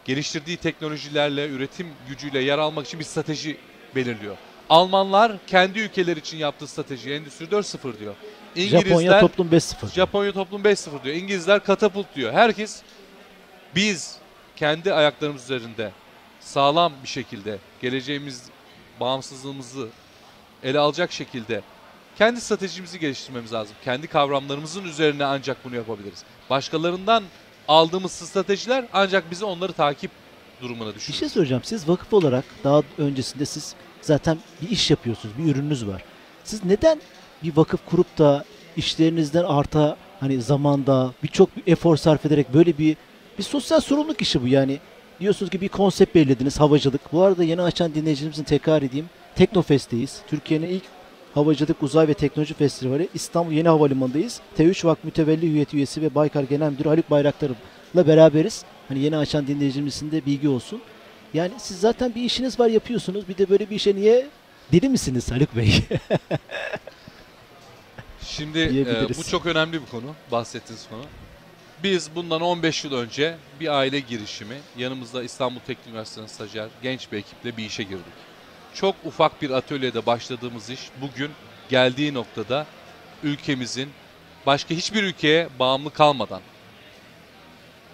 geliştirdiği 0.05 0.57
teknolojilerle, 0.57 1.49
üretim 1.49 1.87
gücüyle 2.09 2.39
yer 2.39 2.57
almak 2.57 2.87
için 2.87 2.99
bir 2.99 3.05
strateji 3.05 3.57
belirliyor. 3.95 4.37
Almanlar 4.69 5.31
kendi 5.47 5.79
ülkeleri 5.79 6.19
için 6.19 6.37
yaptığı 6.37 6.67
strateji 6.67 7.13
Endüstri 7.13 7.45
4.0 7.45 7.99
diyor. 7.99 8.15
İngilizler 8.55 8.81
Japonya 8.81 9.19
toplum 9.19 9.49
5.0. 9.49 9.93
Japonya 9.93 10.31
toplum 10.31 10.61
5-0 10.61 11.03
diyor. 11.03 11.15
İngilizler 11.15 11.63
katapult 11.63 12.15
diyor. 12.15 12.33
Herkes 12.33 12.81
biz 13.75 14.17
kendi 14.55 14.93
ayaklarımız 14.93 15.43
üzerinde 15.43 15.91
sağlam 16.39 16.93
bir 17.03 17.07
şekilde 17.07 17.57
geleceğimiz 17.81 18.43
bağımsızlığımızı 18.99 19.87
ele 20.63 20.79
alacak 20.79 21.11
şekilde 21.11 21.61
kendi 22.21 22.41
stratejimizi 22.41 22.99
geliştirmemiz 22.99 23.53
lazım. 23.53 23.75
Kendi 23.83 24.07
kavramlarımızın 24.07 24.83
üzerine 24.83 25.25
ancak 25.25 25.65
bunu 25.65 25.75
yapabiliriz. 25.75 26.23
Başkalarından 26.49 27.23
aldığımız 27.67 28.11
stratejiler 28.11 28.85
ancak 28.93 29.31
bizi 29.31 29.45
onları 29.45 29.73
takip 29.73 30.11
durumuna 30.61 30.89
Bir 30.89 30.95
düşürür. 30.95 31.17
şey 31.17 31.29
soracağım. 31.29 31.61
Siz 31.65 31.89
vakıf 31.89 32.13
olarak 32.13 32.45
daha 32.63 32.81
öncesinde 32.97 33.45
siz 33.45 33.75
zaten 34.01 34.37
bir 34.61 34.69
iş 34.69 34.91
yapıyorsunuz. 34.91 35.37
Bir 35.37 35.51
ürününüz 35.55 35.87
var. 35.87 36.03
Siz 36.43 36.65
neden 36.65 37.01
bir 37.43 37.57
vakıf 37.57 37.79
kurup 37.85 38.17
da 38.17 38.45
işlerinizden 38.77 39.43
arta 39.43 39.97
hani 40.19 40.41
zamanda 40.41 41.13
birçok 41.23 41.57
bir 41.57 41.71
efor 41.71 41.97
sarf 41.97 42.25
ederek 42.25 42.53
böyle 42.53 42.77
bir 42.77 42.97
bir 43.37 43.43
sosyal 43.43 43.79
sorumluluk 43.79 44.21
işi 44.21 44.41
bu 44.41 44.47
yani. 44.47 44.79
Diyorsunuz 45.19 45.51
ki 45.51 45.61
bir 45.61 45.69
konsept 45.69 46.15
belirlediniz 46.15 46.59
havacılık. 46.59 47.13
Bu 47.13 47.23
arada 47.23 47.43
yeni 47.43 47.61
açan 47.61 47.95
dinleyicilerimizin 47.95 48.43
tekrar 48.43 48.81
edeyim. 48.81 49.09
Teknofest'teyiz. 49.35 50.21
Türkiye'nin 50.27 50.67
ilk 50.67 50.83
Havacılık 51.33 51.83
Uzay 51.83 52.07
ve 52.07 52.13
Teknoloji 52.13 52.53
Festivali 52.53 53.09
İstanbul 53.13 53.51
Yeni 53.51 53.67
Havalimanı'ndayız. 53.67 54.41
T3 54.57 54.87
Vak 54.87 55.03
Mütevelli 55.03 55.49
Hüyeti 55.49 55.77
Üyesi 55.77 56.01
ve 56.01 56.15
Baykar 56.15 56.43
Genel 56.43 56.71
Müdürü 56.71 56.89
Haluk 56.89 57.11
Bayraktar'la 57.11 58.07
beraberiz. 58.07 58.65
Hani 58.87 58.99
yeni 58.99 59.17
açan 59.17 59.47
dinleyicilerimizin 59.47 60.11
de 60.11 60.25
bilgi 60.25 60.49
olsun. 60.49 60.81
Yani 61.33 61.51
siz 61.57 61.79
zaten 61.79 62.15
bir 62.15 62.21
işiniz 62.21 62.59
var 62.59 62.67
yapıyorsunuz. 62.67 63.27
Bir 63.29 63.37
de 63.37 63.49
böyle 63.49 63.69
bir 63.69 63.75
işe 63.75 63.95
niye 63.95 64.27
deli 64.71 64.89
misiniz 64.89 65.31
Haluk 65.31 65.55
Bey? 65.55 65.83
Şimdi 68.21 68.59
e, 68.59 69.09
bu 69.17 69.23
çok 69.23 69.45
önemli 69.45 69.81
bir 69.81 69.87
konu, 69.87 70.15
bahsettiğiniz 70.31 70.87
konu. 70.89 71.01
Biz 71.83 72.09
bundan 72.15 72.41
15 72.41 72.83
yıl 72.83 72.93
önce 72.93 73.35
bir 73.59 73.67
aile 73.67 73.99
girişimi, 73.99 74.55
yanımızda 74.77 75.23
İstanbul 75.23 75.59
Teknik 75.59 75.87
Üniversitesi'nin 75.87 76.27
stajyer 76.27 76.67
genç 76.83 77.11
bir 77.11 77.17
ekiple 77.17 77.57
bir 77.57 77.65
işe 77.65 77.83
girdik. 77.83 78.30
Çok 78.73 78.95
ufak 79.05 79.41
bir 79.41 79.49
atölyede 79.49 80.05
başladığımız 80.05 80.69
iş 80.69 80.89
bugün 81.01 81.31
geldiği 81.69 82.13
noktada 82.13 82.65
ülkemizin 83.23 83.89
başka 84.45 84.75
hiçbir 84.75 85.03
ülkeye 85.03 85.49
bağımlı 85.59 85.93
kalmadan 85.93 86.41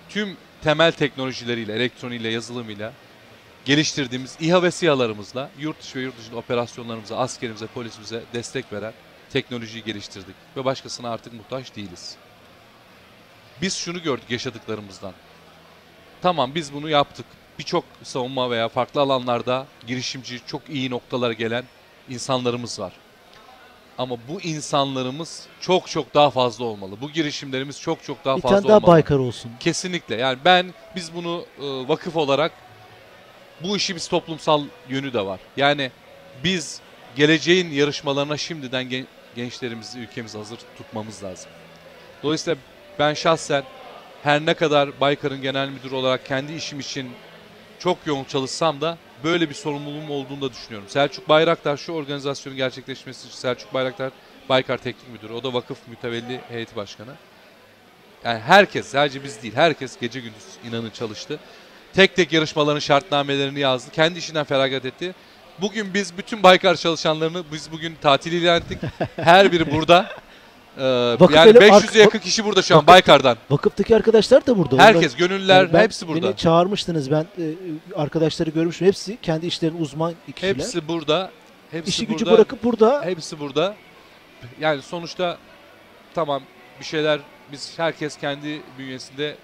tüm 0.10 0.38
temel 0.64 0.92
teknolojileriyle, 0.92 1.74
elektroniğiyle, 1.74 2.30
yazılımıyla 2.30 2.94
geliştirdiğimiz 3.66 4.38
İHA 4.40 4.64
ve 4.64 4.72
SİHA'larımızla 4.72 5.50
yurt 5.60 5.82
dışı 5.82 6.00
ve 6.00 6.04
yurt 6.04 6.18
dışında 6.18 6.36
operasyonlarımıza, 6.36 7.18
askerimize, 7.18 7.68
polisimize 7.68 8.24
destek 8.34 8.74
veren 8.74 8.94
teknolojiyi 9.30 9.84
geliştirdik 9.84 10.36
ve 10.58 10.66
başkasına 10.66 11.10
artık 11.10 11.34
muhtaç 11.34 11.76
değiliz. 11.76 12.16
Biz 13.62 13.76
şunu 13.76 14.04
gördük 14.04 14.30
yaşadıklarımızdan. 14.30 15.14
Tamam 16.22 16.56
biz 16.56 16.74
bunu 16.74 16.90
yaptık. 16.90 17.26
Birçok 17.60 17.84
savunma 18.04 18.52
veya 18.52 18.70
farklı 18.70 19.02
alanlarda 19.02 19.66
girişimci 19.88 20.42
çok 20.48 20.62
iyi 20.70 20.90
noktalara 20.90 21.34
gelen 21.34 21.64
insanlarımız 22.10 22.80
var. 22.80 22.94
Ama 23.98 24.18
bu 24.28 24.42
insanlarımız 24.42 25.48
çok 25.62 25.88
çok 25.88 26.14
daha 26.14 26.30
fazla 26.30 26.66
olmalı. 26.66 27.02
Bu 27.02 27.12
girişimlerimiz 27.12 27.82
çok 27.82 28.04
çok 28.04 28.26
daha 28.26 28.38
bir 28.38 28.42
fazla 28.42 28.56
tane 28.58 28.68
daha 28.68 28.78
olmalı. 28.78 28.92
Baykar 28.92 29.16
olsun. 29.18 29.52
Kesinlikle. 29.60 30.16
Yani 30.16 30.38
ben 30.46 30.74
biz 30.96 31.16
bunu 31.16 31.46
e, 31.60 31.88
vakıf 31.88 32.16
olarak 32.16 32.52
bu 33.64 33.78
işi 33.78 33.96
biz 33.96 34.08
toplumsal 34.08 34.64
yönü 34.90 35.14
de 35.14 35.26
var. 35.26 35.40
Yani 35.58 35.92
biz 36.44 36.82
geleceğin 37.16 37.72
yarışmalarına 37.72 38.38
şimdiden 38.38 38.90
gen- 38.90 39.08
gençlerimizi 39.36 40.00
ülkemizi 40.00 40.38
hazır 40.38 40.58
tutmamız 40.78 41.24
lazım. 41.24 41.50
Dolayısıyla 42.24 42.60
ben 43.00 43.14
şahsen 43.14 43.64
her 44.24 44.46
ne 44.46 44.54
kadar 44.54 45.00
Baykar'ın 45.02 45.42
genel 45.42 45.70
müdürü 45.70 45.96
olarak 45.96 46.26
kendi 46.26 46.54
işim 46.54 46.80
için 46.80 47.12
çok 47.80 47.98
yoğun 48.06 48.24
çalışsam 48.24 48.82
da 48.82 48.98
böyle 49.24 49.50
bir 49.50 49.54
sorumluluğum 49.56 50.10
olduğunu 50.10 50.42
da 50.42 50.52
düşünüyorum. 50.52 50.90
Selçuk 50.90 51.30
Bayraktar 51.30 51.78
şu 51.78 51.92
organizasyonun 51.92 52.58
gerçekleşmesi 52.58 53.28
için 53.28 53.38
Selçuk 53.38 53.74
Bayraktar 53.74 54.12
Baykar 54.50 54.78
Teknik 54.78 55.10
Müdürü. 55.10 55.34
O 55.34 55.44
da 55.44 55.54
vakıf 55.54 55.78
mütevelli 55.88 56.42
heyeti 56.50 56.76
başkanı. 56.76 57.12
Yani 58.24 58.40
herkes 58.40 58.88
sadece 58.88 59.24
biz 59.24 59.44
değil 59.44 59.56
herkes 59.56 60.00
gece 60.00 60.20
gündüz 60.20 60.44
inanın 60.70 60.90
çalıştı. 60.90 61.40
tek 61.94 62.16
tek 62.16 62.34
yarışmaların 62.34 62.80
şartnamelerini 62.80 63.60
yazdı. 63.60 63.92
Kendi 63.92 64.20
işinden 64.20 64.44
feragat 64.44 64.86
etti. 64.86 65.16
Bugün 65.62 65.94
biz 65.94 66.18
bütün 66.18 66.44
Baykar 66.44 66.76
çalışanlarını 66.76 67.44
biz 67.52 67.72
bugün 67.72 67.96
tatil 68.02 68.32
ilan 68.32 68.62
ettik. 68.62 68.78
Her 69.16 69.52
biri 69.52 69.72
burada. 69.72 70.10
Ee, 70.78 70.84
Vakıf 71.20 71.36
yani 71.36 71.50
ele- 71.50 71.60
500'e 71.60 71.72
ark- 71.74 71.96
yakın 71.96 72.20
kişi 72.20 72.46
burada 72.46 72.62
şu 72.62 72.76
an 72.76 72.82
Vakıf- 72.82 72.88
Baykar'dan. 72.88 73.38
Vakıftaki 73.50 73.96
arkadaşlar 73.96 74.48
da 74.48 74.58
burada. 74.58 74.78
Herkes, 74.78 75.16
gönüllüler 75.16 75.74
ben- 75.74 75.80
hepsi 75.84 76.08
burada. 76.08 76.28
Beni 76.28 76.38
çağırmıştınız 76.38 77.12
ben 77.12 77.22
e, 77.40 77.46
arkadaşları 77.96 78.50
görmüşüm. 78.50 78.88
Hepsi 78.88 79.18
kendi 79.22 79.46
işlerinin 79.48 79.82
uzman 79.82 80.14
kişiler. 80.36 80.54
Hepsi 80.56 80.88
burada. 80.88 81.32
Hepsi 81.72 81.90
İşi 81.90 82.08
burada. 82.10 82.14
gücü 82.20 82.32
bırakıp 82.32 82.64
burada 82.64 83.02
Hepsi 83.06 83.40
burada. 83.40 83.76
Yani 84.60 84.82
sonuçta 84.82 85.38
tamam 86.16 86.42
bir 86.80 86.86
şeyler 86.86 87.20
biz 87.52 87.80
herkes 87.80 88.18
kendi 88.18 88.62
bünyesinde 88.78 89.36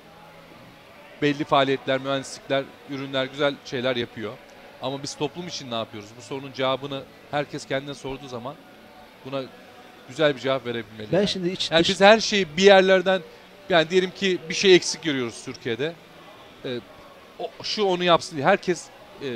belli 1.21 1.43
faaliyetler, 1.43 1.99
mühendislikler, 2.01 2.63
ürünler, 2.89 3.25
güzel 3.25 3.55
şeyler 3.65 3.95
yapıyor. 3.95 4.33
Ama 4.81 5.03
biz 5.03 5.15
toplum 5.15 5.47
için 5.47 5.71
ne 5.71 5.75
yapıyoruz? 5.75 6.09
Bu 6.17 6.21
sorunun 6.21 6.53
cevabını 6.53 7.01
herkes 7.31 7.65
kendine 7.65 7.93
sorduğu 7.93 8.27
zaman 8.27 8.55
buna 9.25 9.41
güzel 10.09 10.35
bir 10.35 10.39
cevap 10.41 10.65
verebilmeli. 10.65 11.07
ben 11.11 11.17
yani. 11.17 11.27
şimdi 11.27 11.49
iç 11.49 11.71
Yani 11.71 11.79
dış- 11.81 11.89
biz 11.89 12.01
her 12.01 12.19
şeyi 12.19 12.47
bir 12.57 12.63
yerlerden 12.63 13.21
yani 13.69 13.89
diyelim 13.89 14.11
ki 14.11 14.37
bir 14.49 14.53
şey 14.53 14.75
eksik 14.75 15.03
görüyoruz 15.03 15.41
Türkiye'de. 15.45 15.93
Ee, 16.65 16.79
o, 17.39 17.49
şu 17.63 17.83
onu 17.83 18.03
yapsın 18.03 18.35
diye 18.35 18.45
herkes 18.47 18.85
e, 19.21 19.27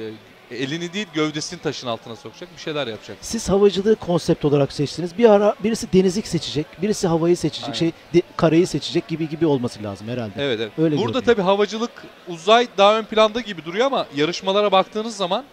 elini 0.51 0.93
değil 0.93 1.07
gövdesini 1.13 1.59
taşın 1.59 1.87
altına 1.87 2.15
sokacak 2.15 2.49
bir 2.57 2.61
şeyler 2.61 2.87
yapacak. 2.87 3.17
Siz 3.21 3.49
havacılığı 3.49 3.95
konsept 3.95 4.45
olarak 4.45 4.71
seçtiniz. 4.73 5.17
Bir 5.17 5.29
ara 5.29 5.55
birisi 5.63 5.93
denizlik 5.93 6.27
seçecek, 6.27 6.65
birisi 6.81 7.07
havayı 7.07 7.37
seçecek, 7.37 7.65
Aynen. 7.65 7.77
şey 7.77 7.91
de- 8.13 8.21
karayı 8.37 8.67
seçecek 8.67 9.07
gibi 9.07 9.29
gibi 9.29 9.45
olması 9.45 9.83
lazım 9.83 10.07
herhalde. 10.07 10.33
Evet 10.37 10.59
evet. 10.61 10.71
Öyle 10.79 10.97
Burada 10.97 11.21
tabii 11.21 11.41
havacılık 11.41 11.91
uzay 12.27 12.67
daha 12.77 12.97
ön 12.99 13.03
planda 13.03 13.41
gibi 13.41 13.65
duruyor 13.65 13.85
ama 13.85 14.07
yarışmalara 14.15 14.71
baktığınız 14.71 15.17
zaman 15.17 15.45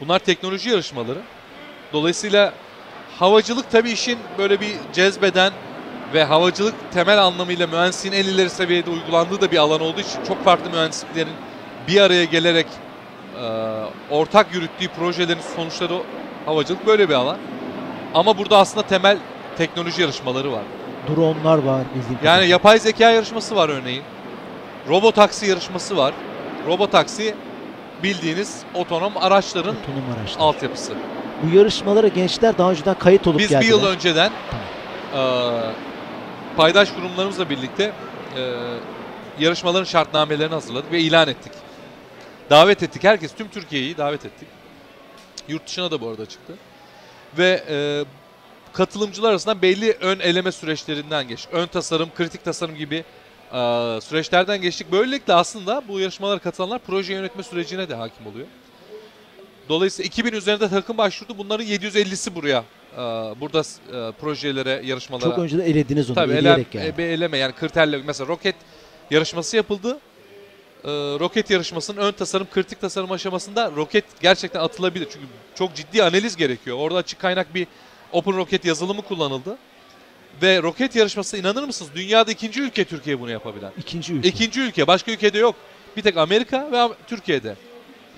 bunlar 0.00 0.18
teknoloji 0.18 0.70
yarışmaları. 0.70 1.18
Dolayısıyla 1.92 2.52
havacılık 3.18 3.70
tabii 3.70 3.90
işin 3.90 4.18
böyle 4.38 4.60
bir 4.60 4.72
cezbeden 4.92 5.52
ve 6.14 6.24
havacılık 6.24 6.74
temel 6.92 7.24
anlamıyla 7.24 7.66
mühendisliğin 7.66 8.14
en 8.14 8.24
ileri 8.24 8.50
seviyede 8.50 8.90
uygulandığı 8.90 9.40
da 9.40 9.50
bir 9.50 9.56
alan 9.56 9.80
olduğu 9.80 10.00
için 10.00 10.24
çok 10.28 10.44
farklı 10.44 10.70
mühendisliklerin 10.70 11.32
bir 11.88 12.00
araya 12.00 12.24
gelerek 12.24 12.66
e, 13.40 13.44
ortak 14.10 14.54
yürüttüğü 14.54 14.88
projelerin 14.88 15.40
sonuçları 15.56 15.98
havacılık 16.46 16.86
böyle 16.86 17.08
bir 17.08 17.14
alan. 17.14 17.36
Ama 18.14 18.38
burada 18.38 18.58
aslında 18.58 18.86
temel 18.86 19.18
teknoloji 19.56 20.02
yarışmaları 20.02 20.52
var. 20.52 20.62
Dronlar 21.08 21.58
var 21.58 21.82
bildiğim 21.94 22.18
Yani 22.24 22.48
yapay 22.48 22.78
zeka 22.78 23.10
yarışması 23.10 23.56
var 23.56 23.68
örneğin. 23.68 24.02
Robotaksi 24.88 25.46
yarışması 25.46 25.96
var. 25.96 26.14
Robotaksi 26.66 27.34
bildiğiniz 28.02 28.62
otonom 28.74 29.12
araçların 29.16 29.76
otonom 29.76 30.18
araçlar. 30.18 30.40
altyapısı. 30.40 30.92
Bu 31.42 31.56
yarışmalara 31.56 32.08
gençler 32.08 32.58
daha 32.58 32.70
önceden 32.70 32.94
kayıt 32.98 33.26
olup 33.26 33.38
Biz 33.38 33.48
geldiler. 33.48 33.62
bir 33.62 33.68
yıl 33.82 33.84
önceden 33.86 34.30
eee, 35.14 35.20
paydaş 36.56 36.90
kurumlarımızla 36.92 37.50
birlikte 37.50 37.92
eee, 38.36 38.42
yarışmaların 39.38 39.84
şartnamelerini 39.84 40.54
hazırladık 40.54 40.92
ve 40.92 41.00
ilan 41.00 41.28
ettik. 41.28 41.52
Davet 42.50 42.82
ettik. 42.82 43.04
Herkes, 43.04 43.34
tüm 43.34 43.48
Türkiye'yi 43.48 43.96
davet 43.96 44.24
ettik. 44.26 44.48
Yurt 45.48 45.66
dışına 45.66 45.90
da 45.90 46.00
bu 46.00 46.08
arada 46.08 46.26
çıktı. 46.26 46.52
Ve 47.38 47.64
eee, 47.70 48.04
katılımcılar 48.72 49.30
arasında 49.30 49.62
belli 49.62 49.92
ön 50.00 50.20
eleme 50.20 50.52
süreçlerinden 50.52 51.28
geç. 51.28 51.46
Ön 51.52 51.66
tasarım, 51.66 52.08
kritik 52.16 52.44
tasarım 52.44 52.74
gibi 52.76 53.04
eee, 53.54 53.98
süreçlerden 54.02 54.60
geçtik. 54.60 54.92
Böylelikle 54.92 55.34
aslında 55.34 55.82
bu 55.88 56.00
yarışmalara 56.00 56.38
katılanlar 56.38 56.78
proje 56.86 57.12
yönetme 57.14 57.42
sürecine 57.42 57.88
de 57.88 57.94
hakim 57.94 58.26
oluyor. 58.26 58.46
Dolayısıyla 59.68 60.06
2000 60.06 60.32
üzerinde 60.32 60.68
takım 60.68 60.98
başvurdu. 60.98 61.38
Bunların 61.38 61.66
750'si 61.66 62.34
buraya 62.34 62.64
eee, 62.92 63.02
burada 63.40 63.62
eee, 63.92 64.12
projelere, 64.20 64.82
yarışmalara. 64.84 65.30
Çok 65.30 65.38
önceden 65.38 65.64
elediniz 65.64 66.10
onu 66.10 66.14
Tabii 66.14 66.32
eleyerek 66.32 66.74
yani. 66.74 66.92
e, 66.98 67.02
eleme 67.02 67.38
yani 67.38 67.52
kriterle 67.54 67.98
mesela 68.06 68.28
roket 68.28 68.54
yarışması 69.10 69.56
yapıldı. 69.56 69.98
Roket 71.20 71.50
yarışmasının 71.50 72.00
ön 72.00 72.12
tasarım, 72.12 72.46
kritik 72.54 72.80
tasarım 72.80 73.12
aşamasında 73.12 73.70
roket 73.76 74.04
gerçekten 74.20 74.60
atılabilir. 74.60 75.08
Çünkü 75.12 75.26
çok 75.54 75.74
ciddi 75.74 76.02
analiz 76.04 76.36
gerekiyor. 76.36 76.76
Orada 76.80 76.98
açık 76.98 77.18
kaynak 77.18 77.54
bir 77.54 77.66
Open 78.12 78.36
Rocket 78.36 78.64
yazılımı 78.64 79.02
kullanıldı. 79.02 79.58
Ve 80.42 80.62
roket 80.62 80.96
yarışması 80.96 81.36
inanır 81.36 81.62
mısınız? 81.64 81.90
Dünyada 81.94 82.30
ikinci 82.32 82.60
ülke 82.62 82.84
Türkiye 82.84 83.20
bunu 83.20 83.30
yapabilen. 83.30 83.72
İkinci 83.78 84.12
ülke. 84.14 84.28
İkinci 84.28 84.60
ülke. 84.60 84.86
Başka 84.86 85.12
ülkede 85.12 85.38
yok. 85.38 85.54
Bir 85.96 86.02
tek 86.02 86.16
Amerika 86.16 86.72
ve 86.72 86.94
Türkiye'de. 87.06 87.56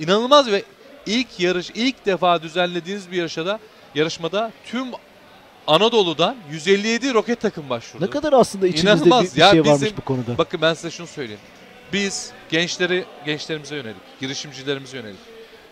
İnanılmaz 0.01 0.53
ve 0.53 0.63
ilk 1.07 1.41
yarış, 1.41 1.71
ilk 1.75 2.07
defa 2.07 2.43
düzenlediğiniz 2.43 3.11
bir 3.11 3.17
yarışmada, 3.17 3.59
yarışmada 3.95 4.53
tüm 4.65 4.87
Anadolu'dan 5.67 6.37
157 6.51 7.15
roket 7.15 7.41
takım 7.41 7.71
başvurdu. 7.71 8.05
Ne 8.05 8.11
kadar 8.11 8.33
aslında 8.33 8.67
içinizde 8.67 8.91
İnanılmaz. 8.91 9.25
bir, 9.25 9.37
bir 9.37 9.41
Ya 9.41 9.51
şey 9.51 9.61
varmış 9.65 9.83
bizim- 9.83 9.97
bu 9.97 10.01
konuda. 10.01 10.39
Bakın 10.39 10.61
ben 10.63 10.75
size 10.75 10.91
şunu 10.91 11.07
söyleyeyim. 11.07 11.41
Biz 11.93 12.31
gençleri 12.51 13.05
gençlerimize 13.27 13.77
yönelik, 13.77 14.21
girişimcilerimize 14.21 14.97
yönelik. 14.97 15.19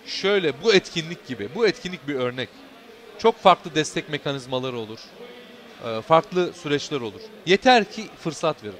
Şöyle 0.06 0.62
bu 0.62 0.74
etkinlik 0.74 1.26
gibi, 1.26 1.48
bu 1.54 1.66
etkinlik 1.66 2.08
bir 2.08 2.14
örnek. 2.14 2.48
Çok 3.18 3.38
farklı 3.42 3.74
destek 3.74 4.08
mekanizmaları 4.08 4.78
olur. 4.78 4.98
Ee, 5.86 6.02
Farklı 6.02 6.52
süreçler 6.62 7.00
olur. 7.00 7.20
Yeter 7.46 7.84
ki 7.92 8.04
fırsat 8.20 8.64
verin. 8.64 8.74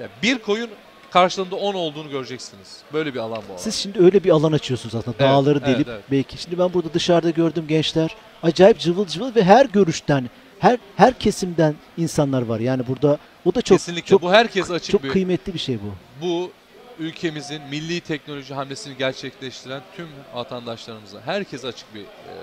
Yani 0.00 0.10
bir 0.22 0.38
koyun 0.38 0.70
karşılığında 1.10 1.56
10 1.56 1.74
olduğunu 1.74 2.10
göreceksiniz. 2.10 2.80
Böyle 2.92 3.14
bir 3.14 3.18
alan 3.18 3.42
bu 3.48 3.52
alan. 3.52 3.58
Siz 3.62 3.74
şimdi 3.74 3.98
öyle 3.98 4.24
bir 4.24 4.30
alan 4.30 4.52
açıyorsunuz 4.52 4.94
aslında. 4.94 5.16
Evet, 5.20 5.30
Dağları 5.30 5.58
evet, 5.58 5.76
delip 5.76 5.88
evet. 5.88 6.04
belki. 6.10 6.38
Şimdi 6.38 6.58
ben 6.58 6.74
burada 6.74 6.94
dışarıda 6.94 7.30
gördüm 7.30 7.64
gençler. 7.68 8.16
Acayip 8.42 8.78
cıvıl 8.78 9.06
cıvıl 9.06 9.34
ve 9.34 9.44
her 9.44 9.66
görüşten, 9.66 10.30
her 10.58 10.78
her 10.96 11.18
kesimden 11.18 11.74
insanlar 11.98 12.42
var. 12.42 12.60
Yani 12.60 12.86
burada 12.86 13.18
o 13.44 13.54
da 13.54 13.62
çok 13.62 13.78
Kesinlikle 13.78 14.10
çok 14.10 14.22
bu 14.22 14.32
herkes 14.32 14.70
açık 14.70 14.92
çok 14.92 15.02
bir 15.02 15.08
kıymetli 15.08 15.54
bir 15.54 15.58
şey 15.58 15.78
bu. 15.78 15.94
bu 16.26 16.50
ülkemizin 16.98 17.62
milli 17.70 18.00
teknoloji 18.00 18.54
hamlesini 18.54 18.96
gerçekleştiren 18.96 19.82
tüm 19.96 20.08
vatandaşlarımıza 20.34 21.20
herkes 21.20 21.64
açık 21.64 21.94
bir 21.94 22.00
e, 22.00 22.34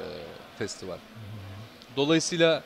festival. 0.59 0.97
Dolayısıyla 1.97 2.63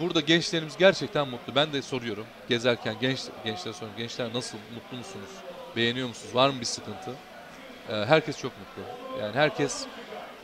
burada 0.00 0.20
gençlerimiz 0.20 0.76
gerçekten 0.76 1.28
mutlu. 1.28 1.54
Ben 1.54 1.72
de 1.72 1.82
soruyorum 1.82 2.24
gezerken 2.48 2.94
genç 3.00 3.20
gençlere 3.44 3.74
soruyorum. 3.74 3.98
Gençler 3.98 4.28
nasıl? 4.34 4.58
Mutlu 4.74 4.96
musunuz? 4.96 5.30
Beğeniyor 5.76 6.08
musunuz? 6.08 6.34
Var 6.34 6.48
mı 6.48 6.60
bir 6.60 6.66
sıkıntı? 6.66 7.10
E, 7.90 7.92
herkes 7.92 8.38
çok 8.38 8.52
mutlu. 8.58 8.90
Yani 9.22 9.34
herkes 9.34 9.84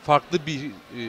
farklı 0.02 0.38
bir 0.46 0.60
e, 0.66 1.02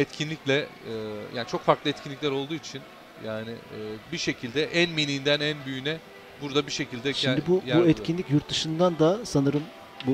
etkinlikle 0.00 0.58
e, 0.58 0.92
yani 1.36 1.48
çok 1.48 1.62
farklı 1.64 1.90
etkinlikler 1.90 2.30
olduğu 2.30 2.54
için 2.54 2.80
yani 3.26 3.50
e, 3.50 3.78
bir 4.12 4.18
şekilde 4.18 4.64
en 4.64 4.90
miniğinden 4.90 5.40
en 5.40 5.56
büyüğüne 5.66 5.96
burada 6.42 6.66
bir 6.66 6.72
şekilde 6.72 7.12
Şimdi 7.14 7.34
yer- 7.40 7.46
bu 7.46 7.62
yer 7.66 7.76
bu 7.76 7.80
buluyor. 7.80 7.98
etkinlik 7.98 8.30
yurt 8.30 8.48
dışından 8.48 8.98
da 8.98 9.18
sanırım 9.26 9.62
bu 10.06 10.12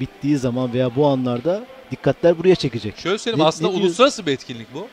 bittiği 0.00 0.38
zaman 0.38 0.72
veya 0.72 0.96
bu 0.96 1.06
anlarda 1.06 1.64
dikkatler 1.90 2.38
buraya 2.38 2.54
çekecek. 2.54 2.98
Şöyle 2.98 3.18
söyleyeyim 3.18 3.44
Ne- 3.44 3.48
aslında 3.48 3.70
ne 3.70 3.76
uluslararası 3.78 4.26
bir 4.26 4.32
etkinlik 4.32 4.74
bu. 4.74 4.88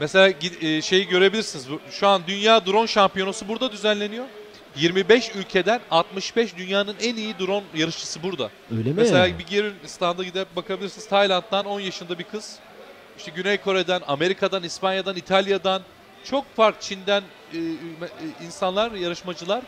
Mesela 0.00 0.32
e, 0.60 0.82
şeyi 0.82 1.08
görebilirsiniz. 1.08 1.66
Şu 1.90 2.06
an 2.08 2.22
Dünya 2.26 2.66
Drone 2.66 2.86
Şampiyonası 2.86 3.48
burada 3.48 3.72
düzenleniyor. 3.72 4.24
25 4.76 5.30
ülkeden 5.34 5.80
65 5.90 6.56
dünyanın 6.56 6.96
en 7.02 7.16
iyi 7.16 7.38
drone 7.38 7.64
yarışçısı 7.74 8.22
burada. 8.22 8.50
Öyle 8.78 8.88
mi? 8.88 8.94
Mesela 8.96 9.38
bir 9.38 9.46
gelin 9.46 9.74
standa 9.86 10.24
gidip 10.24 10.56
bakabilirsiniz. 10.56 11.08
Tayland'dan 11.08 11.66
10 11.66 11.80
yaşında 11.80 12.18
bir 12.18 12.24
kız. 12.24 12.58
İşte 13.18 13.32
Güney 13.34 13.56
Kore'den, 13.56 14.00
Amerika'dan, 14.06 14.62
İspanya'dan, 14.62 15.16
İtalya'dan 15.16 15.82
çok 16.24 16.56
farklı 16.56 16.80
Çin'den 16.80 17.22
e, 17.52 17.58
e, 17.58 18.46
insanlar, 18.46 18.92
yarışmacılar 18.92 19.62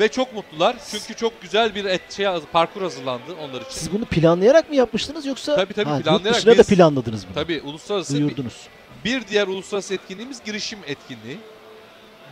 ve 0.00 0.08
çok 0.08 0.34
mutlular. 0.34 0.76
Çünkü 0.90 1.14
çok 1.14 1.42
güzel 1.42 1.74
bir 1.74 1.84
et, 1.84 2.12
şey, 2.12 2.26
parkur 2.52 2.82
hazırlandı 2.82 3.34
onlar 3.40 3.60
için. 3.60 3.70
Siz 3.70 3.92
bunu 3.92 4.04
planlayarak 4.04 4.70
mı 4.70 4.76
yapmıştınız 4.76 5.26
yoksa 5.26 5.56
Tabii, 5.56 5.74
tabii, 5.74 5.88
Ha, 5.88 5.94
yurt 5.96 6.04
planlayarak 6.04 6.38
dışına 6.38 6.52
da 6.54 6.58
biz- 6.58 6.68
planladınız 6.68 7.26
bunu. 7.26 7.34
Tabii 7.34 7.60
uluslararası 7.60 8.16
Duyurdunuz. 8.16 8.68
Bir 8.76 8.81
diğer 9.04 9.46
uluslararası 9.46 9.94
etkinliğimiz 9.94 10.44
girişim 10.44 10.78
etkinliği. 10.86 11.38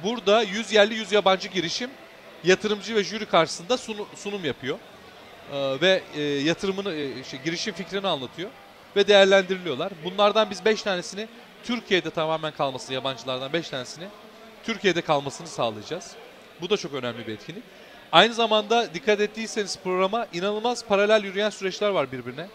Burada 0.05 0.43
100 0.43 0.73
yerli 0.73 0.95
100 0.95 1.12
yabancı 1.12 1.49
girişim 1.49 1.91
yatırımcı 2.45 2.95
ve 2.95 3.05
jüri 3.05 3.27
karşısında 3.27 3.77
sunu- 3.77 4.07
sunum 4.17 4.45
yapıyor. 4.45 4.79
Ee, 5.53 5.81
ve 5.81 6.03
e, 6.17 6.23
yatırımını, 6.23 6.95
e, 6.95 7.25
şey, 7.25 7.41
girişim 7.45 7.75
fikrini 7.75 8.09
anlatıyor 8.09 8.50
ve 8.97 9.09
değerlendiriliyorlar. 9.09 9.93
Bunlardan 10.05 10.50
biz 10.50 10.65
5 10.65 10.83
tanesini 10.83 11.29
Türkiye'de 11.65 12.11
tamamen 12.11 12.53
kalması, 12.53 12.93
yabancılardan 12.93 13.53
5 13.53 13.69
tanesini 13.69 14.05
Türkiye'de 14.65 15.00
kalmasını 15.00 15.47
sağlayacağız. 15.47 16.12
Bu 16.61 16.71
da 16.71 16.77
çok 16.77 16.95
önemli 16.95 17.27
bir 17.27 17.33
etkinlik. 17.33 17.62
Aynı 18.12 18.35
zamanda 18.35 18.95
dikkat 18.95 19.21
ettiyseniz 19.21 19.79
programa 19.85 20.27
inanılmaz 20.33 20.85
paralel 20.85 21.25
yürüyen 21.25 21.50
süreçler 21.50 21.89
var 21.89 22.12
birbirine. 22.12 22.47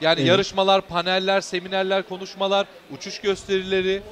Yani 0.00 0.18
Evet. 0.20 0.28
yarışmalar, 0.28 0.80
paneller, 0.80 1.40
seminerler, 1.40 2.02
konuşmalar, 2.08 2.66
uçuş 2.96 3.20
gösterileri 3.20 4.02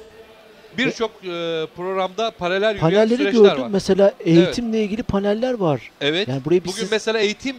birçok 0.77 1.11
e, 1.11 1.67
programda 1.75 2.31
paralel 2.31 2.67
yürüyen 2.75 2.79
Panelleri 2.81 3.17
süreçler 3.17 3.41
gördüm. 3.41 3.61
var. 3.63 3.69
Mesela 3.71 4.13
eğitimle 4.19 4.83
ilgili 4.83 5.03
paneller 5.03 5.53
var. 5.53 5.91
Evet. 6.01 6.27
Yani 6.27 6.45
burayı 6.45 6.61
Bugün 6.61 6.71
siz- 6.81 6.91
mesela 6.91 7.19
eğitim 7.19 7.55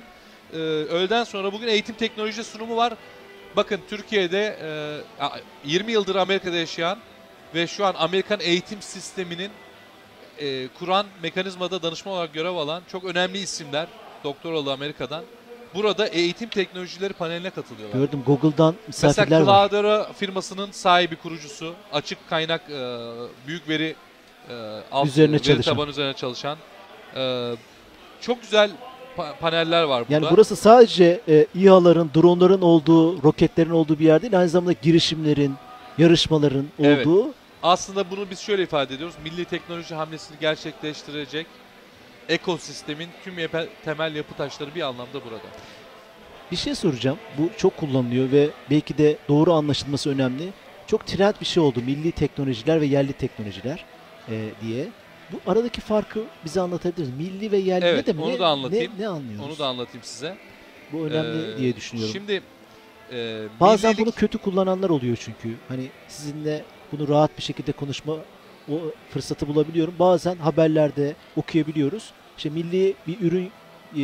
e, 0.53 0.57
öğleden 0.57 1.25
sonra 1.25 1.53
bugün 1.53 1.69
eğitim 1.69 1.95
teknoloji 1.95 2.45
sunumu 2.45 2.77
var. 2.77 2.93
Bakın 3.57 3.81
Türkiye'de 3.91 4.57
e, 5.19 5.23
a- 5.25 5.39
20 5.65 5.93
yıldır 5.93 6.15
Amerika'da 6.17 6.57
yaşayan 6.57 6.99
ve 7.55 7.67
şu 7.67 7.87
an 7.87 7.95
Amerikan 7.99 8.41
eğitim 8.41 8.83
sisteminin 8.83 9.51
e, 10.39 10.69
kuran 10.79 11.07
mekanizmada 11.23 11.83
danışma 11.83 12.13
olarak 12.13 12.35
görev 12.35 12.55
alan 12.55 12.83
çok 12.93 13.05
önemli 13.05 13.39
isimler 13.39 13.87
doktoralı 14.25 14.73
Amerika'dan 14.73 15.25
burada 15.75 16.07
eğitim 16.07 16.49
teknolojileri 16.49 17.13
paneline 17.13 17.51
katılıyorlar. 17.51 17.99
Gördüm 17.99 18.23
Google'dan 18.27 18.75
misafirler 18.87 19.27
Mesela 19.41 19.47
var. 19.47 19.69
Cloudera 19.69 20.13
firmasının 20.13 20.71
sahibi 20.71 21.17
kurucusu, 21.17 21.75
açık 21.93 22.29
kaynak 22.29 22.61
e, 22.71 22.99
büyük 23.47 23.69
veri 23.69 23.95
e, 24.49 24.55
alt, 24.93 25.07
Üzerine 25.07 25.35
veri 25.35 25.43
çalışan. 25.43 25.75
tabanı 25.75 25.91
üzerine 25.91 26.13
çalışan 26.13 26.59
e, 27.17 27.53
çok 28.21 28.43
güzel 28.43 28.71
pa- 29.17 29.37
paneller 29.39 29.83
var 29.83 30.01
burada. 30.01 30.15
Yani 30.15 30.27
burası 30.31 30.57
sadece 30.57 31.21
e, 31.29 31.47
İHA'ların, 31.55 32.11
dronların 32.15 32.63
olduğu, 32.63 33.23
roketlerin 33.23 33.71
olduğu 33.71 33.99
bir 33.99 34.05
yer 34.05 34.23
değil. 34.23 34.39
Aynı 34.39 34.49
zamanda 34.49 34.73
girişimlerin, 34.83 35.55
yarışmaların 35.99 36.67
Evet. 36.79 37.07
olduğu. 37.07 37.35
Aslında 37.63 38.11
bunu 38.11 38.31
biz 38.31 38.39
şöyle 38.41 38.63
ifade 38.63 38.95
ediyoruz. 38.95 39.15
Milli 39.25 39.45
teknoloji 39.45 39.95
hamlesini 39.95 40.37
gerçekleştirecek 40.41 41.47
ekosistemin 42.31 43.09
tüm 43.25 43.39
yepe- 43.39 43.69
temel 43.85 44.15
yapı 44.15 44.35
taşları 44.35 44.75
bir 44.75 44.81
anlamda 44.81 45.25
burada. 45.25 45.45
Bir 46.53 46.57
şey 46.57 46.75
soracağım. 46.75 47.19
Bu 47.39 47.51
çok 47.57 47.77
kullanılıyor 47.77 48.33
ve 48.33 48.49
belki 48.71 48.99
de 48.99 49.17
doğru 49.29 49.53
anlaşılması 49.53 50.11
önemli. 50.11 50.49
Çok 50.87 51.07
trend 51.07 51.35
bir 51.41 51.47
şey 51.47 51.63
oldu. 51.63 51.81
Milli 51.87 52.13
teknolojiler 52.13 52.81
ve 52.81 52.87
yerli 52.87 53.13
teknolojiler 53.13 53.85
e, 54.29 54.49
diye. 54.63 54.89
Bu 55.33 55.41
aradaki 55.51 55.81
farkı 55.81 56.25
bize 56.45 56.61
anlatabilir 56.61 56.99
misiniz? 57.09 57.19
Milli 57.33 57.53
ve 57.53 57.57
yerli 57.57 57.85
Evet, 57.85 58.07
ne 58.07 58.15
demek? 58.15 58.27
onu 58.27 58.39
da 58.39 58.49
anlatayım. 58.49 58.93
Ne, 58.99 59.03
ne 59.05 59.09
anlıyoruz? 59.09 59.47
Onu 59.47 59.59
da 59.59 59.67
anlatayım 59.67 60.03
size. 60.05 60.37
Bu 60.93 61.05
önemli 61.07 61.55
Ee, 61.55 61.59
diye 61.59 61.77
düşünüyorum. 61.77 62.13
Şimdi 62.13 62.43
e, 63.13 63.43
Bazen 63.61 63.93
millilik- 63.93 63.99
bunu 63.99 64.13
kötü 64.13 64.39
kullananlar 64.39 64.91
oluyor 64.91 65.17
çünkü. 65.21 65.55
Hani 65.69 65.89
sizinle 66.09 66.65
bunu 66.93 67.09
rahat 67.09 67.39
bir 67.39 67.43
şekilde 67.43 67.73
konuşma 67.73 68.15
o 68.73 68.75
fırsatı 69.11 69.49
bulabiliyorum. 69.49 69.95
Bazen 69.99 70.37
haberlerde 70.37 71.15
okuyabiliyoruz. 71.37 72.11
İşte 72.41 72.51
milli 72.51 72.95
bir 73.07 73.21
ürün 73.21 73.51
e, 73.97 74.03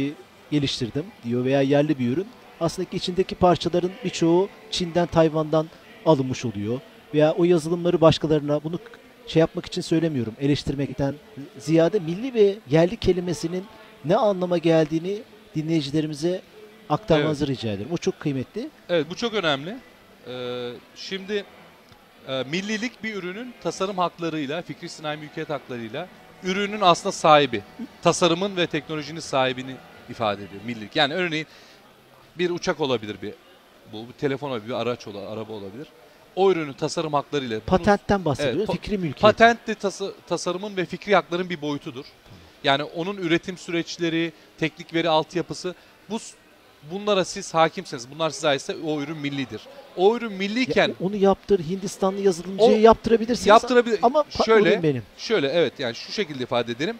geliştirdim 0.51 1.05
diyor 1.25 1.45
veya 1.45 1.63
yerli 1.63 1.99
bir 1.99 2.09
ürün. 2.09 2.27
Aslında 2.61 2.91
ki 2.91 2.97
içindeki 2.97 3.35
parçaların 3.35 3.91
birçoğu 4.05 4.49
Çin'den, 4.71 5.07
Tayvan'dan 5.07 5.67
alınmış 6.07 6.45
oluyor. 6.45 6.81
Veya 7.15 7.33
o 7.33 7.45
yazılımları 7.45 8.01
başkalarına 8.01 8.65
bunu 8.65 8.79
şey 9.27 9.41
yapmak 9.41 9.67
için 9.67 9.83
söylemiyorum. 9.83 10.35
Eleştirmekten 10.41 11.15
ziyade 11.59 11.99
milli 11.99 12.35
ve 12.35 12.57
yerli 12.71 12.97
kelimesinin 12.97 13.65
ne 14.05 14.17
anlama 14.17 14.59
geldiğini 14.59 15.19
dinleyicilerimize 15.55 16.43
aktarmanızı 16.89 17.47
rica 17.47 17.73
ederim. 17.73 17.89
O 17.93 17.97
çok 17.97 18.21
kıymetli. 18.21 18.71
Evet 18.89 19.07
bu 19.11 19.15
çok 19.15 19.35
önemli. 19.35 19.77
Ee, 20.29 20.73
şimdi 20.97 21.45
e, 22.29 22.45
millilik 22.51 23.03
bir 23.05 23.15
ürünün 23.15 23.55
tasarım 23.63 23.99
haklarıyla, 23.99 24.63
fikri 24.63 24.89
sinayi 24.89 25.19
mülkiyet 25.19 25.51
haklarıyla 25.51 26.09
ürünün 26.43 26.81
aslında 26.81 27.13
sahibi, 27.13 27.63
tasarımın 28.03 28.57
ve 28.57 28.67
teknolojinin 28.67 29.21
sahibini 29.21 29.77
ifade 30.11 30.45
ediyor 30.45 30.63
millilik. 30.67 30.97
Yani 30.97 31.15
örneğin 31.15 31.47
bir 32.39 32.51
uçak 32.51 32.81
olabilir 32.81 33.17
bir 33.23 33.35
bu 33.93 34.09
bir 34.09 34.13
telefon 34.13 34.51
olabilir, 34.51 34.69
bir 34.69 34.75
araç 34.75 35.07
olabilir, 35.07 35.33
araba 35.33 35.53
olabilir. 35.53 35.87
O 36.37 36.51
ürünün 36.53 36.73
tasarım 36.73 37.13
haklarıyla 37.13 37.61
Patentten 37.61 38.25
bahsediyoruz. 38.25 38.59
Evet, 38.59 38.69
pa- 38.69 38.73
Fikri 38.73 38.99
mülkiyet. 38.99 39.21
Patent 39.21 39.67
de 39.67 39.75
tası- 39.75 40.15
tasarımın 40.27 40.77
ve 40.77 40.85
fikri 40.85 41.15
hakların 41.15 41.51
bir 41.51 41.61
boyutudur. 41.63 42.05
Yani 42.65 42.83
onun 42.83 43.17
üretim 43.17 43.59
süreçleri, 43.59 44.33
teknik 44.59 44.95
veri 44.95 45.09
altyapısı 45.09 45.75
bu 46.11 46.19
bunlara 46.91 47.25
siz 47.25 47.55
hakimseniz, 47.55 48.11
bunlar 48.11 48.31
size 48.31 48.49
aitse 48.49 48.77
o 48.87 49.01
ürün 49.01 49.17
millidir. 49.17 49.61
O 49.97 50.17
ürün 50.17 50.31
Ya 50.31 50.37
milliyken 50.37 50.95
onu 51.01 51.17
yaptır 51.17 51.61
Hindistanlı 51.61 52.21
yazılımcıya 52.21 52.71
O- 52.71 52.81
yaptırabilirsiniz. 52.81 53.47
yaptırabilir. 53.47 53.99
Ama 54.03 54.25
şöyle 54.45 54.83
benim. 54.83 55.03
şöyle 55.19 55.49
evet 55.49 55.73
yani 55.81 55.95
şu 55.95 56.13
şekilde 56.13 56.43
ifade 56.43 56.73
edelim. 56.73 56.97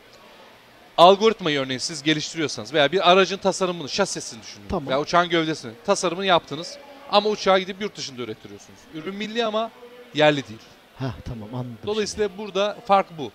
Algoritmayı 0.99 1.61
örneğin 1.61 1.79
siz 1.79 2.03
geliştiriyorsanız 2.03 2.73
veya 2.75 2.93
bir 2.93 3.11
aracın 3.11 3.37
tasarımını, 3.39 3.89
şasisini 3.89 4.43
düşünün. 4.43 4.65
Tamam. 4.69 4.89
Veya 4.89 5.01
uçağın 5.01 5.29
gövdesini, 5.29 5.73
tasarımını 5.87 6.27
yaptınız 6.27 6.79
ama 7.11 7.29
uçağı 7.31 7.59
gidip 7.59 7.81
yurt 7.83 7.97
dışında 7.97 8.23
ürettiriyorsunuz. 8.23 8.79
Ürün 8.95 9.15
milli 9.15 9.45
ama 9.47 9.71
yerli 10.15 10.49
değil. 10.49 10.61
Ha 10.99 11.15
tamam 11.25 11.49
anladım. 11.55 11.79
Dolayısıyla 11.87 12.29
burada 12.39 12.77
fark 12.87 13.19
bu. 13.19 13.31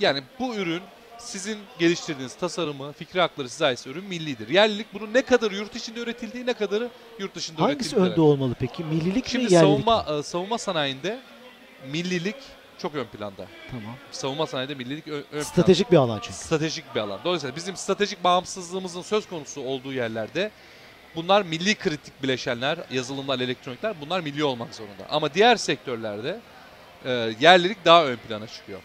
Yani 0.00 0.22
bu 0.40 0.54
ürün 0.54 0.82
sizin 1.18 1.58
geliştirdiğiniz 1.78 2.34
tasarımı, 2.34 2.92
fikri 2.92 3.20
hakları 3.20 3.48
size 3.48 3.66
aitse 3.66 3.90
ürün 3.90 4.04
millidir. 4.04 4.48
Yerlilik 4.48 4.94
bunun 4.94 5.14
ne 5.14 5.22
kadar 5.22 5.50
yurt 5.50 5.76
içinde 5.76 6.00
üretildiği, 6.00 6.46
ne 6.46 6.52
kadarı 6.52 6.88
yurt 7.18 7.34
dışında 7.34 7.56
şimdi. 7.56 7.62
Hangisi 7.72 7.88
üretildiği. 7.88 8.12
önde 8.12 8.20
olmalı 8.20 8.54
peki? 8.60 8.84
Millilik 8.84 9.26
Şimdi 9.26 9.44
mi 9.44 9.52
yerlilik 9.52 9.84
savunma 9.84 10.02
mi? 10.12 10.18
e, 10.18 10.22
savunma 10.22 10.58
sanayinde 10.58 11.20
millilik 11.92 12.36
çok 12.78 12.94
ön 12.94 13.04
planda. 13.04 13.46
Tamam. 13.70 13.94
Savunma 14.10 14.46
sanayinde 14.46 14.74
millilik 14.74 15.08
ön, 15.08 15.14
ön 15.14 15.22
planda. 15.30 15.44
Stratejik 15.44 15.92
bir 15.92 15.96
alan 15.96 16.18
çünkü. 16.22 16.36
Stratejik 16.36 16.94
bir 16.94 17.00
alan. 17.00 17.20
Dolayısıyla 17.24 17.56
bizim 17.56 17.76
stratejik 17.76 18.24
bağımsızlığımızın 18.24 19.02
söz 19.02 19.28
konusu 19.28 19.60
olduğu 19.60 19.92
yerlerde 19.92 20.50
bunlar 21.16 21.42
milli 21.42 21.74
kritik 21.74 22.22
bileşenler, 22.22 22.78
yazılımlar, 22.90 23.40
elektronikler 23.40 23.94
bunlar 24.00 24.20
milli 24.20 24.44
olmak 24.44 24.74
zorunda. 24.74 25.06
Ama 25.10 25.34
diğer 25.34 25.56
sektörlerde 25.56 26.40
e, 27.04 27.10
yerlilik 27.40 27.84
daha 27.84 28.04
ön 28.04 28.16
plana 28.16 28.46
çıkıyor. 28.46 28.80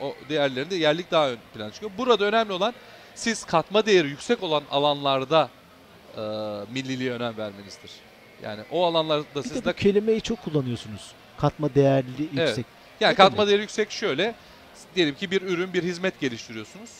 O 0.00 0.14
diğerlerinde 0.28 0.74
yerlilik 0.76 1.10
daha 1.10 1.30
ön 1.30 1.38
plana 1.54 1.70
çıkıyor. 1.70 1.92
Burada 1.98 2.24
önemli 2.24 2.52
olan 2.52 2.74
siz 3.14 3.44
katma 3.44 3.86
değeri 3.86 4.08
yüksek 4.08 4.42
olan 4.42 4.62
alanlarda 4.70 5.48
e, 6.16 6.20
milliliğe 6.72 7.12
önem 7.12 7.36
vermenizdir. 7.36 7.90
Yani 8.42 8.60
o 8.70 8.86
alanlarda 8.86 9.42
siz 9.42 9.64
de 9.64 9.72
kelimeyi 9.72 10.20
çok 10.20 10.42
kullanıyorsunuz. 10.44 11.12
Katma 11.38 11.74
değerli 11.74 12.08
Evet. 12.36 12.48
yüksek. 12.48 12.66
Yani 13.00 13.10
Ne 13.12 13.16
katma 13.16 13.36
demek? 13.36 13.48
değeri 13.48 13.60
yüksek 13.62 13.90
şöyle. 13.90 14.34
Diyelim 14.94 15.14
ki 15.14 15.30
bir 15.30 15.42
ürün, 15.42 15.72
bir 15.72 15.82
hizmet 15.82 16.20
geliştiriyorsunuz. 16.20 16.90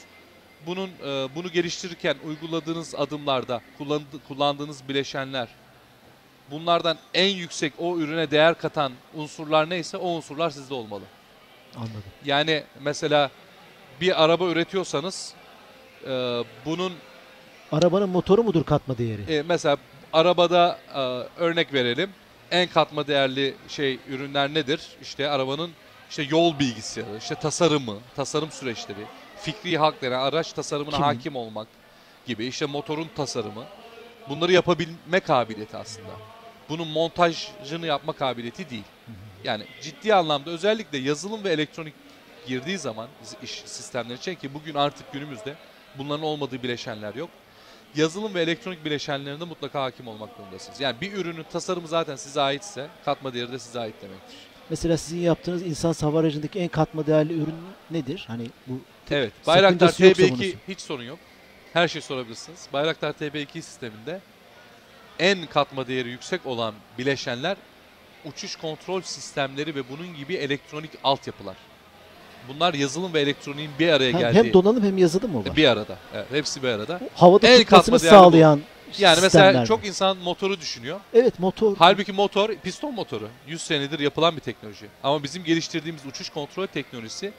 Bunun 0.67 0.89
e, 0.89 1.29
bunu 1.35 1.49
geliştirirken 1.53 2.17
uyguladığınız 2.27 2.95
adımlarda 2.95 3.61
kullandı- 3.79 4.19
kullandığınız 4.29 4.89
bileşenler 4.89 5.49
bunlardan 6.51 6.99
en 7.15 7.29
yüksek 7.29 7.73
o 7.79 7.99
ürüne 7.99 8.31
değer 8.31 8.59
katan 8.59 8.93
unsurlar 9.15 9.71
neyse 9.71 9.97
o 9.97 10.09
unsurlar 10.09 10.51
sizde 10.51 10.75
olmalı. 10.75 11.05
Anladım. 11.79 12.03
Yani 12.25 12.63
mesela 12.81 13.31
bir 14.01 14.25
araba 14.25 14.45
üretiyorsanız 14.49 15.35
e, 16.07 16.43
bunun 16.65 16.93
Arabanın 17.73 18.09
motoru 18.09 18.45
mudur 18.45 18.65
katma 18.65 18.99
değeri? 18.99 19.33
e, 19.35 19.43
mesela 19.43 19.77
arabada 20.13 20.79
e, 20.95 21.01
örnek 21.43 21.73
verelim. 21.73 22.11
En 22.51 22.69
katma 22.69 23.07
değerli 23.07 23.55
şey 23.69 23.99
ürünler 24.09 24.55
nedir? 24.55 24.81
İşte 25.03 25.31
arabanın 25.31 25.71
işte 26.11 26.23
yol 26.23 26.59
bilgisayarı, 26.59 27.17
işte 27.19 27.35
tasarımı, 27.35 27.97
tasarım 28.17 28.51
süreçleri, 28.51 28.99
fikri 29.41 29.79
hakları, 29.79 30.19
araç 30.19 30.53
tasarımına 30.53 30.91
Kimin? 30.97 31.07
hakim 31.07 31.37
olmak 31.37 31.69
gibi, 32.27 32.47
işte 32.47 32.67
motorun 32.67 33.09
tasarımı. 33.17 33.65
Bunları 34.29 34.53
yapabilme 34.53 35.21
kabiliyeti 35.21 35.77
aslında. 35.77 36.11
Bunun 36.69 36.89
montajını 36.89 37.87
yapma 37.87 38.13
kabiliyeti 38.13 38.71
değil. 38.71 38.85
Yani 39.45 39.65
ciddi 39.83 40.15
anlamda 40.15 40.51
özellikle 40.51 40.99
yazılım 40.99 41.45
ve 41.45 41.51
elektronik 41.51 41.95
girdiği 42.47 42.79
zaman 42.79 43.09
iş 43.43 43.51
sistemleri 43.51 44.19
için 44.19 44.35
ki 44.35 44.55
bugün 44.55 44.75
artık 44.75 45.13
günümüzde 45.13 45.55
bunların 45.99 46.25
olmadığı 46.25 46.63
bileşenler 46.63 47.15
yok 47.15 47.31
yazılım 47.97 48.35
ve 48.35 48.43
elektronik 48.43 48.85
bileşenlerinde 48.85 49.45
mutlaka 49.45 49.83
hakim 49.83 50.09
olmak 50.09 50.31
zorundasınız. 50.37 50.81
Yani 50.81 51.01
bir 51.01 51.13
ürünün 51.13 51.43
tasarımı 51.53 51.89
zaten 51.89 52.17
size 52.17 52.41
aitse 52.41 52.89
katma 53.05 53.35
değeri 53.35 53.53
de 53.53 53.59
size 53.59 53.81
ait 53.81 53.95
demektir. 54.03 54.37
Mesela 54.71 54.97
sizin 54.97 55.19
yaptığınız 55.19 55.63
insan 55.63 55.95
hava 56.01 56.21
aracındaki 56.21 56.59
en 56.59 56.69
katma 56.69 57.07
değerli 57.07 57.33
ürün 57.33 57.55
nedir? 57.91 58.25
Hani 58.27 58.47
bu 58.67 58.81
Evet. 59.11 59.33
Bayraktar 59.47 59.89
sakıncası 59.89 60.23
yoksa 60.23 60.35
TB2 60.35 60.53
bunun. 60.53 60.75
hiç 60.75 60.81
sorun 60.81 61.03
yok. 61.03 61.19
Her 61.73 61.89
şey 61.89 62.03
sorabilirsiniz. 62.03 62.67
Bayraktar 62.73 63.11
TB2 63.13 63.63
sisteminde 63.63 64.21
en 65.19 65.47
katma 65.47 65.87
değeri 65.87 66.09
yüksek 66.09 66.47
olan 66.47 66.75
bileşenler 66.99 67.57
uçuş 68.25 68.57
kontrol 68.57 69.03
sistemleri 69.03 69.75
ve 69.75 69.89
bunun 69.89 70.17
gibi 70.17 70.35
elektronik 70.35 70.91
altyapılar. 71.05 71.57
Bunlar 72.49 72.75
yazılım 72.75 73.15
ve 73.15 73.21
elektroniğin 73.21 73.71
bir 73.79 73.89
araya 73.89 74.13
hem, 74.13 74.19
geldiği 74.19 74.39
hem 74.39 74.53
donanım 74.53 74.85
hem 74.85 74.99
yazılım 74.99 75.33
mı 75.33 75.45
var? 75.45 75.57
bir 75.57 75.69
arada. 75.69 75.97
Evet, 76.15 76.27
hepsi 76.31 76.63
bir 76.63 76.69
arada. 76.69 77.01
Havada 77.15 77.49
en 77.49 77.59
tutmasını 77.59 78.01
değerli 78.03 78.17
bu. 78.17 78.31
sağlayan 78.31 78.61
Yani 78.99 79.19
mesela 79.23 79.45
sistemler 79.45 79.67
çok 79.67 79.83
mi? 79.83 79.89
insan 79.89 80.17
motoru 80.17 80.61
düşünüyor. 80.61 81.01
Evet 81.15 81.39
motor. 81.39 81.77
Halbuki 81.79 82.13
motor 82.13 82.55
piston 82.55 82.95
motoru. 82.95 83.29
100 83.47 83.63
senedir 83.63 83.99
yapılan 83.99 84.37
bir 84.37 84.41
teknoloji. 84.41 84.87
Ama 85.03 85.23
bizim 85.23 85.45
geliştirdiğimiz 85.45 86.07
uçuş 86.07 86.31
kontrol 86.31 86.67
teknolojisi 86.67 87.33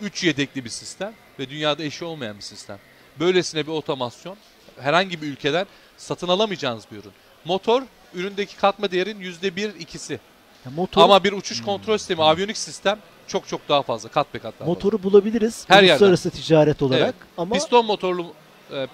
3 0.00 0.24
yedekli 0.24 0.64
bir 0.64 0.70
sistem 0.70 1.12
ve 1.38 1.50
dünyada 1.50 1.82
eşi 1.82 2.04
olmayan 2.04 2.36
bir 2.36 2.42
sistem. 2.42 2.78
Böylesine 3.20 3.66
bir 3.66 3.72
otomasyon 3.72 4.36
herhangi 4.80 5.22
bir 5.22 5.26
ülkeden 5.26 5.66
satın 5.96 6.28
alamayacağınız 6.28 6.84
bir 6.92 6.96
ürün. 6.96 7.12
Motor 7.44 7.82
üründeki 8.14 8.56
katma 8.56 8.90
değerin 8.90 9.20
%1 9.20 9.78
ikisi. 9.78 10.20
Ya 10.64 10.70
motor, 10.76 11.02
Ama 11.02 11.24
bir 11.24 11.32
uçuş 11.32 11.62
kontrol 11.62 11.98
sistemi, 11.98 12.22
aviyonik 12.22 12.56
sistem 12.56 12.98
çok 13.26 13.48
çok 13.48 13.68
daha 13.68 13.82
fazla. 13.82 14.08
Kat 14.08 14.34
be 14.34 14.38
kat 14.38 14.44
daha 14.44 14.58
fazla. 14.58 14.64
motoru 14.72 15.02
bulabiliriz 15.02 15.64
Her 15.68 15.82
uluslararası 15.82 16.30
ticaret 16.30 16.82
olarak 16.82 17.02
Evet. 17.02 17.14
ama 17.38 17.54
Piston 17.54 17.86
motorlu 17.86 18.26
e, 18.72 18.86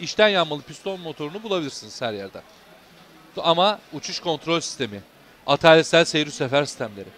içten 0.00 0.28
yanmalı 0.28 0.62
piston 0.62 1.00
motorunu 1.00 1.42
bulabilirsiniz 1.42 2.02
her 2.02 2.12
yerden. 2.12 2.42
Ama 3.36 3.78
uçuş 3.92 4.20
kontrol 4.20 4.60
sistemi, 4.60 5.02
ataletsel 5.46 6.04
seyir 6.04 6.30
sefer 6.30 6.64
sistemleri, 6.64 7.08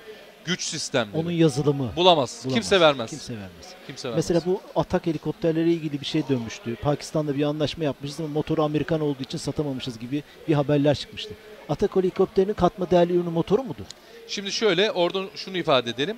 güç 0.45 0.63
sistemleri 0.63 1.17
Onun 1.17 1.31
yazılımı 1.31 1.79
bulamaz. 1.79 1.97
bulamaz. 1.97 2.55
Kimse 2.55 2.81
vermez. 2.81 3.11
Kimse 3.11 3.33
vermez. 3.33 3.75
Kimse 3.87 4.09
vermez. 4.09 4.25
Mesela 4.29 4.53
bu 4.53 4.61
atak 4.77 5.07
helikopterleriyle 5.07 5.73
ilgili 5.73 6.01
bir 6.01 6.07
şey 6.07 6.29
dönmüştü. 6.29 6.77
Pakistan'da 6.77 7.37
bir 7.37 7.43
anlaşma 7.43 7.85
yapmışız 7.85 8.21
ama 8.21 8.29
motoru 8.29 8.63
Amerikan 8.65 9.01
olduğu 9.01 9.23
için 9.23 9.39
satamamışız 9.39 9.99
gibi 9.99 10.23
bir 10.49 10.55
haberler 10.55 10.95
çıkmıştı. 10.95 11.35
Atak 11.69 11.97
helikopterinin 11.97 12.55
katma 12.55 12.91
değerli 12.91 13.13
ürünü 13.13 13.31
motoru 13.31 13.63
mudur? 13.63 13.85
Şimdi 14.29 14.53
şöyle 14.53 14.91
oradan 14.91 15.29
şunu 15.37 15.57
ifade 15.57 15.91
edelim. 15.91 16.17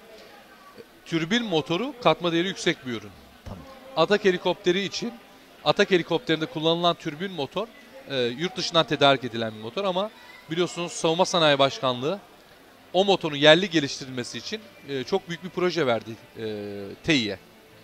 Türbin 1.06 1.44
motoru 1.44 1.94
katma 2.02 2.32
değeri 2.32 2.48
yüksek 2.48 2.86
bir 2.86 2.92
ürün. 2.92 3.10
Tamam. 3.44 3.64
Atak 3.96 4.24
helikopteri 4.24 4.84
için 4.84 5.12
Atak 5.64 5.90
helikopterinde 5.90 6.46
kullanılan 6.46 6.94
türbin 6.94 7.32
motor 7.32 7.66
e, 8.10 8.16
yurt 8.22 8.56
dışından 8.56 8.86
tedarik 8.86 9.24
edilen 9.24 9.54
bir 9.54 9.60
motor 9.60 9.84
ama 9.84 10.10
biliyorsunuz 10.50 10.92
Savunma 10.92 11.24
Sanayi 11.24 11.58
Başkanlığı 11.58 12.18
o 12.92 13.04
motorun 13.04 13.36
yerli 13.36 13.70
geliştirilmesi 13.70 14.38
için 14.38 14.60
e, 14.88 15.04
çok 15.04 15.28
büyük 15.28 15.44
bir 15.44 15.48
proje 15.48 15.86
verdi 15.86 16.10
e, 16.38 16.44
TEİ'ye. 17.04 17.38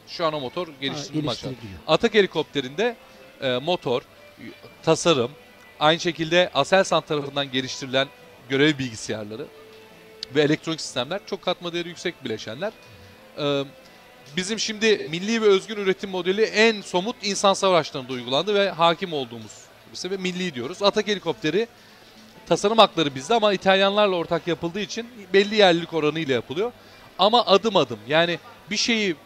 Şu 0.08 0.26
an 0.26 0.34
o 0.34 0.40
motor 0.40 0.68
geliştirilme 0.80 1.20
geliştiriliyor. 1.20 1.78
Atak 1.86 2.14
helikopterinde 2.14 2.96
e, 3.40 3.58
motor, 3.58 4.02
tasarım, 4.82 5.30
aynı 5.80 6.00
şekilde 6.00 6.50
Aselsan 6.54 7.00
tarafından 7.00 7.50
geliştirilen 7.50 8.08
görev 8.48 8.78
bilgisayarları 8.78 9.46
ve 10.34 10.42
elektronik 10.42 10.80
sistemler 10.80 11.20
çok 11.26 11.42
katma 11.42 11.72
değeri 11.72 11.88
yüksek 11.88 12.24
bileşenler. 12.24 12.72
E, 13.38 13.64
bizim 14.36 14.58
şimdi 14.58 15.08
milli 15.10 15.42
ve 15.42 15.46
özgün 15.46 15.76
üretim 15.76 16.10
modeli 16.10 16.42
en 16.42 16.80
somut 16.80 17.16
insan 17.22 17.54
savaşlarında 17.54 18.12
uygulandı 18.12 18.54
ve 18.54 18.70
hakim 18.70 19.12
olduğumuz 19.12 19.52
ve 20.04 20.16
milli 20.16 20.54
diyoruz. 20.54 20.82
Atak 20.82 21.06
helikopteri 21.06 21.68
tasarım 22.48 22.78
hakları 22.78 23.14
bizde 23.14 23.34
ama 23.34 23.52
İtalyanlarla 23.52 24.16
ortak 24.16 24.48
yapıldığı 24.48 24.80
için 24.80 25.06
belli 25.32 25.54
yerlilik 25.54 25.94
oranıyla 25.94 26.34
yapılıyor. 26.34 26.72
Ama 27.18 27.46
adım 27.46 27.76
adım 27.76 27.98
yani 28.08 28.38
bir 28.70 28.76
şeyi 28.76 29.16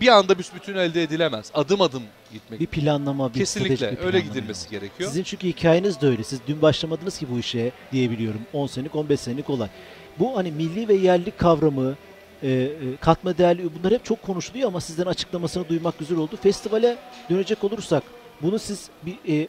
bir 0.00 0.08
anda 0.08 0.38
büsbütün 0.38 0.76
elde 0.76 1.02
edilemez. 1.02 1.50
Adım 1.54 1.80
adım 1.80 2.02
gitmek. 2.32 2.60
Bir 2.60 2.66
planlama, 2.66 3.34
bir 3.34 3.38
Kesinlikle 3.38 3.92
bir 3.92 3.98
öyle 3.98 3.98
planlama 3.98 4.18
gidilmesi 4.18 4.70
gerekiyor. 4.70 5.10
Sizin 5.10 5.22
çünkü 5.22 5.48
hikayeniz 5.48 6.00
de 6.00 6.06
öyle. 6.06 6.24
Siz 6.24 6.40
dün 6.46 6.62
başlamadınız 6.62 7.18
ki 7.18 7.26
bu 7.30 7.38
işe 7.38 7.72
diyebiliyorum. 7.92 8.40
10 8.52 8.66
senelik, 8.66 8.94
15 8.94 9.20
senelik 9.20 9.50
olay. 9.50 9.68
Bu 10.18 10.36
hani 10.36 10.52
milli 10.52 10.88
ve 10.88 10.94
yerli 10.94 11.30
kavramı, 11.30 11.94
e, 12.42 12.50
e, 12.50 12.70
katma 13.00 13.38
değerli 13.38 13.68
bunlar 13.78 13.92
hep 13.92 14.04
çok 14.04 14.22
konuşuluyor 14.22 14.68
ama 14.68 14.80
sizden 14.80 15.06
açıklamasını 15.06 15.68
duymak 15.68 15.98
güzel 15.98 16.18
oldu. 16.18 16.36
Festivale 16.42 16.96
dönecek 17.30 17.64
olursak 17.64 18.02
bunu 18.42 18.58
siz 18.58 18.88
bir 19.02 19.42
e, 19.42 19.48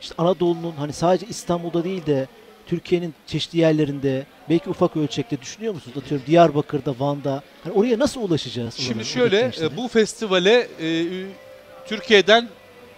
işte 0.00 0.14
Anadolu'nun 0.18 0.72
hani 0.72 0.92
sadece 0.92 1.26
İstanbul'da 1.26 1.84
değil 1.84 2.06
de 2.06 2.28
Türkiye'nin 2.66 3.14
çeşitli 3.26 3.58
yerlerinde 3.58 4.26
belki 4.50 4.70
ufak 4.70 4.96
ölçekte 4.96 5.40
düşünüyor 5.40 5.74
musunuz? 5.74 5.96
Atıyorum 6.04 6.26
Diyarbakır'da, 6.26 6.94
Van'da. 6.98 7.42
Hani 7.64 7.72
oraya 7.74 7.98
nasıl 7.98 8.20
ulaşacağız? 8.20 8.74
Şimdi 8.74 9.04
şöyle 9.04 9.52
e, 9.60 9.76
bu 9.76 9.88
festivale 9.88 10.68
e, 10.80 11.06
Türkiye'den 11.86 12.48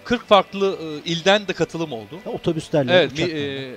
40 0.05 0.27
farklı 0.27 0.79
e, 0.83 1.11
ilden 1.11 1.49
de 1.49 1.53
katılım 1.53 1.93
oldu. 1.93 2.19
Ha, 2.25 2.31
otobüslerle, 2.31 2.93
Evet, 2.93 3.13
uçaklarla. 3.13 3.39
e, 3.39 3.43
e, 3.43 3.71
e, 3.71 3.77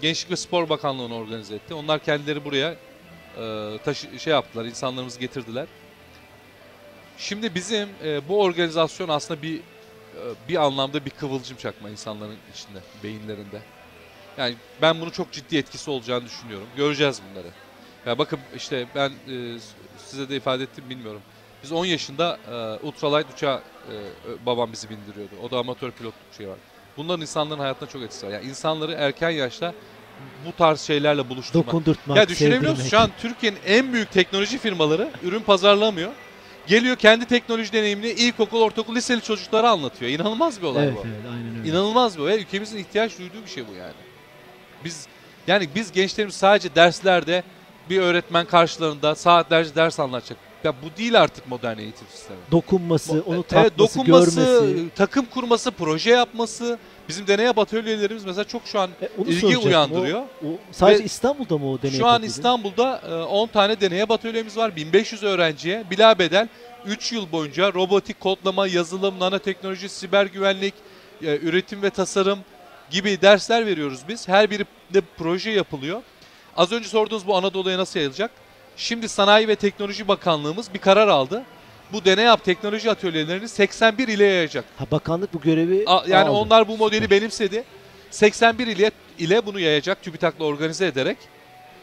Gençlik 0.00 0.30
ve 0.30 0.36
Spor 0.36 0.68
Bakanlığı'nı 0.68 1.14
organize 1.14 1.54
etti. 1.54 1.74
Onlar 1.74 1.98
kendileri 2.04 2.44
buraya 2.44 2.74
e, 3.38 3.78
taşı, 3.84 4.18
şey 4.18 4.32
yaptılar, 4.32 4.64
insanlarımızı 4.64 5.20
getirdiler. 5.20 5.66
Şimdi 7.18 7.54
bizim 7.54 7.88
e, 8.04 8.28
bu 8.28 8.42
organizasyon 8.42 9.08
aslında 9.08 9.42
bir 9.42 9.60
bir 10.48 10.56
anlamda 10.56 11.04
bir 11.04 11.10
kıvılcım 11.10 11.56
çakma 11.56 11.90
insanların 11.90 12.36
içinde, 12.54 12.78
beyinlerinde. 13.02 13.60
Yani 14.38 14.54
ben 14.82 15.00
bunu 15.00 15.12
çok 15.12 15.32
ciddi 15.32 15.56
etkisi 15.56 15.90
olacağını 15.90 16.24
düşünüyorum. 16.24 16.66
Göreceğiz 16.76 17.20
bunları. 17.30 17.48
Ya 18.06 18.18
bakın 18.18 18.38
işte 18.56 18.86
ben 18.94 19.10
e, 19.10 19.58
size 19.98 20.28
de 20.28 20.36
ifade 20.36 20.62
ettim 20.62 20.84
bilmiyorum. 20.90 21.22
Biz 21.62 21.72
10 21.72 21.84
yaşında 21.84 22.38
e, 22.50 22.86
ultralight 22.86 23.32
uçağa 23.34 23.62
e, 23.88 24.46
babam 24.46 24.72
bizi 24.72 24.90
bindiriyordu. 24.90 25.34
O 25.42 25.50
da 25.50 25.58
amatör 25.58 25.90
pilotluk 25.90 26.34
şey 26.36 26.48
var. 26.48 26.56
Bunların 26.96 27.20
insanların 27.20 27.60
hayatına 27.60 27.88
çok 27.88 28.02
etkisi 28.02 28.26
var. 28.26 28.30
Yani 28.30 28.46
insanları 28.46 28.92
erken 28.92 29.30
yaşta 29.30 29.74
bu 30.46 30.52
tarz 30.52 30.80
şeylerle 30.80 31.28
buluşturmak. 31.28 31.66
dokundurtmak, 31.66 32.16
Ya 32.16 32.28
düşünebiliyor 32.28 32.72
musun? 32.72 32.88
Şu 32.88 32.98
an 32.98 33.10
Türkiye'nin 33.18 33.58
en 33.66 33.92
büyük 33.92 34.12
teknoloji 34.12 34.58
firmaları 34.58 35.10
ürün 35.22 35.40
pazarlamıyor. 35.40 36.12
Geliyor 36.66 36.96
kendi 36.96 37.24
teknoloji 37.24 37.72
deneyimini 37.72 38.10
ilkokul, 38.10 38.60
ortaokul, 38.60 38.94
liseli 38.94 39.22
çocuklara 39.22 39.70
anlatıyor. 39.70 40.10
İnanılmaz 40.10 40.62
bir 40.62 40.66
olay 40.66 40.84
Evet, 40.84 40.96
bu. 40.96 41.02
evet, 41.06 41.32
aynen 41.32 41.58
öyle. 41.58 41.68
İnanılmaz 41.68 42.16
bir 42.18 42.22
olay. 42.22 42.40
Ülkemizin 42.40 42.78
ihtiyaç 42.78 43.18
duyduğu 43.18 43.42
bir 43.44 43.50
şey 43.50 43.68
bu 43.68 43.72
yani. 43.72 43.92
Biz 44.84 45.06
yani 45.46 45.68
biz 45.74 45.92
gençlerimiz 45.92 46.34
sadece 46.34 46.74
derslerde 46.74 47.42
bir 47.90 47.98
öğretmen 48.00 48.46
karşılarında 48.46 49.14
saatlerce 49.14 49.74
ders 49.74 50.00
anlatacak. 50.00 50.38
Ya 50.66 50.74
bu 50.82 50.98
değil 50.98 51.20
artık 51.20 51.48
modern 51.48 51.78
eğitim 51.78 52.06
sistemi. 52.12 52.38
dokunması, 52.52 53.12
onu 53.26 53.34
Evet, 53.34 53.48
tatması, 53.48 53.78
dokunması, 53.78 54.40
görmesi. 54.40 54.88
takım 54.96 55.26
kurması, 55.26 55.70
proje 55.70 56.10
yapması. 56.10 56.78
Bizim 57.08 57.26
deney 57.26 57.48
atölyelerimiz 57.48 58.24
mesela 58.24 58.44
çok 58.44 58.62
şu 58.66 58.80
an 58.80 58.90
E, 59.02 59.08
onu 59.18 59.28
ilgi 59.28 59.58
uyandırıyor. 59.58 60.20
O, 60.20 60.46
o 60.46 60.58
sadece 60.72 61.00
Ve 61.00 61.04
İstanbul'da 61.04 61.58
mı 61.58 61.70
o 61.70 61.82
deney 61.82 61.98
Şu 61.98 62.06
an 62.06 62.12
yapıldı? 62.12 62.26
İstanbul'da 62.26 63.02
e, 63.08 63.14
10 63.14 63.46
tane 63.46 63.80
deney 63.80 64.02
atölyemiz 64.02 64.56
var. 64.56 64.76
1500 64.76 65.22
öğrenciye 65.22 65.84
bila 65.90 66.18
bedel 66.18 66.48
3 66.86 67.12
yıl 67.12 67.32
boyunca 67.32 67.72
robotik 67.72 68.20
kodlama, 68.20 68.66
yazılım, 68.66 69.20
nanoteknoloji, 69.20 69.88
siber 69.88 70.26
güvenlik, 70.26 70.74
e, 71.22 71.36
üretim 71.36 71.82
ve 71.82 71.90
tasarım 71.90 72.38
gibi 72.90 73.20
dersler 73.22 73.66
veriyoruz 73.66 74.00
biz. 74.08 74.28
Her 74.28 74.50
biri 74.50 74.64
de 74.94 75.00
proje 75.18 75.50
yapılıyor. 75.50 76.02
Az 76.56 76.72
önce 76.72 76.88
sorduğunuz 76.88 77.26
bu 77.26 77.36
Anadolu'ya 77.36 77.78
nasıl 77.78 77.98
yayılacak? 78.00 78.30
Şimdi 78.76 79.08
Sanayi 79.08 79.48
ve 79.48 79.56
Teknoloji 79.56 80.08
Bakanlığımız 80.08 80.74
bir 80.74 80.78
karar 80.78 81.08
aldı. 81.08 81.42
Bu 81.92 82.04
deney 82.04 82.24
yap 82.24 82.44
teknoloji 82.44 82.90
atölyelerini 82.90 83.48
81 83.48 84.08
ile 84.08 84.24
yayacak. 84.24 84.64
Ha, 84.78 84.86
bakanlık 84.90 85.34
bu 85.34 85.40
görevi 85.40 85.84
A- 85.86 86.04
Yani 86.08 86.28
aldı. 86.28 86.30
onlar 86.38 86.68
bu 86.68 86.76
modeli 86.76 87.10
benimsedi. 87.10 87.64
81 88.10 88.66
ile 88.66 88.90
ile 89.18 89.46
bunu 89.46 89.60
yayacak 89.60 90.02
TÜBİTAK'la 90.02 90.44
organize 90.44 90.86
ederek 90.86 91.16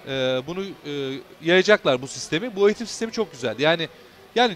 e, 0.08 0.42
bunu 0.48 0.64
e, 0.86 0.92
yayacaklar 1.44 2.02
bu 2.02 2.08
sistemi. 2.08 2.56
Bu 2.56 2.68
eğitim 2.70 2.88
sistemi 2.88 3.12
çok 3.12 3.32
güzel. 3.32 3.60
Yani 3.60 3.90
yani 4.36 4.54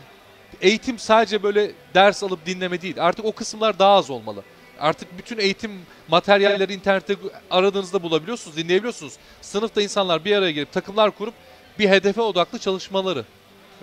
eğitim 0.61 0.99
sadece 0.99 1.43
böyle 1.43 1.71
ders 1.93 2.23
alıp 2.23 2.45
dinleme 2.45 2.81
değil. 2.81 2.95
Artık 2.99 3.25
o 3.25 3.31
kısımlar 3.31 3.79
daha 3.79 3.93
az 3.93 4.09
olmalı. 4.09 4.43
Artık 4.79 5.17
bütün 5.17 5.37
eğitim 5.37 5.71
materyalleri 6.07 6.73
internette 6.73 7.15
aradığınızda 7.51 8.03
bulabiliyorsunuz, 8.03 8.57
dinleyebiliyorsunuz. 8.57 9.13
Sınıfta 9.41 9.81
insanlar 9.81 10.25
bir 10.25 10.35
araya 10.35 10.51
gelip 10.51 10.71
takımlar 10.71 11.11
kurup 11.11 11.33
bir 11.79 11.89
hedefe 11.89 12.21
odaklı 12.21 12.59
çalışmaları 12.59 13.25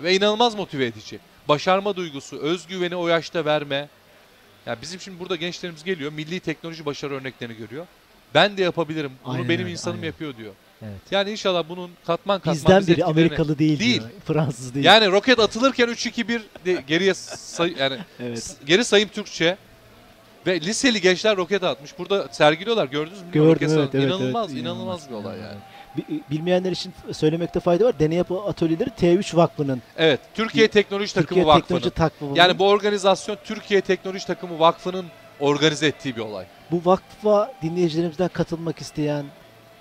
ve 0.03 0.15
inanılmaz 0.15 0.55
motive 0.55 0.85
edici. 0.85 1.19
Başarma 1.47 1.95
duygusu, 1.95 2.37
özgüveni 2.39 2.95
o 2.95 3.07
yaşta 3.07 3.45
verme. 3.45 3.87
Ya 4.65 4.77
bizim 4.81 4.99
şimdi 5.01 5.19
burada 5.19 5.35
gençlerimiz 5.35 5.83
geliyor, 5.83 6.11
milli 6.11 6.39
teknoloji 6.39 6.85
başarı 6.85 7.13
örneklerini 7.13 7.57
görüyor. 7.57 7.85
Ben 8.33 8.57
de 8.57 8.63
yapabilirim. 8.63 9.11
Bunu 9.25 9.33
Aynen 9.33 9.49
benim 9.49 9.61
öyle, 9.61 9.71
insanım 9.71 9.97
aynen. 9.97 10.07
yapıyor 10.07 10.37
diyor. 10.37 10.53
Evet. 10.81 11.01
Yani 11.11 11.31
inşallah 11.31 11.63
bunun 11.69 11.91
katman 12.05 12.37
katman 12.39 12.55
Bizden 12.55 12.79
biz 12.79 12.87
biri 12.87 12.95
etkilerini- 12.99 13.03
Amerikalı 13.05 13.59
değil, 13.59 13.79
Değil. 13.79 13.99
diyor. 13.99 14.11
Fransız 14.27 14.73
değil. 14.75 14.85
Yani 14.85 15.11
roket 15.11 15.39
atılırken 15.39 15.87
3-2-1 15.87 16.41
de 16.65 16.83
geriye 16.87 17.13
say- 17.13 17.75
yani 17.79 17.97
evet. 18.19 18.55
geri 18.65 18.85
sayım 18.85 19.09
Türkçe 19.09 19.57
ve 20.47 20.61
liseli 20.61 21.01
gençler 21.01 21.37
roket 21.37 21.63
atmış. 21.63 21.99
Burada 21.99 22.27
sergiliyorlar 22.31 22.85
gördünüz 22.87 23.21
mü? 23.21 23.27
Gördüm 23.31 23.69
evet, 23.71 23.89
evet, 23.93 24.05
inanılmaz, 24.05 24.51
evet. 24.53 24.61
inanılmaz 24.61 25.09
bir 25.09 25.15
olay 25.15 25.39
yani. 25.39 25.55
Bi- 25.55 25.74
Bilmeyenler 26.31 26.71
için 26.71 26.93
söylemekte 27.13 27.59
fayda 27.59 27.85
var. 27.85 27.99
Deney 27.99 28.17
yapı 28.17 28.41
atölyeleri 28.41 28.89
T3 28.89 29.35
Vakfı'nın. 29.35 29.81
Evet, 29.97 30.19
Türkiye 30.33 30.67
Teknoloji 30.67 31.13
Takımı 31.13 31.27
Türkiye 31.27 31.45
Vakfı'nın. 31.45 31.61
Teknoloji 31.79 31.89
Takviminin. 31.95 32.35
Yani 32.35 32.59
bu 32.59 32.67
organizasyon 32.69 33.37
Türkiye 33.43 33.81
Teknoloji 33.81 34.27
Takımı 34.27 34.59
Vakfı'nın 34.59 35.05
organize 35.39 35.87
ettiği 35.87 36.15
bir 36.15 36.21
olay. 36.21 36.45
bu 36.71 36.81
vakfa 36.85 37.53
dinleyicilerimizden 37.61 38.27
katılmak 38.27 38.79
isteyen, 38.79 39.25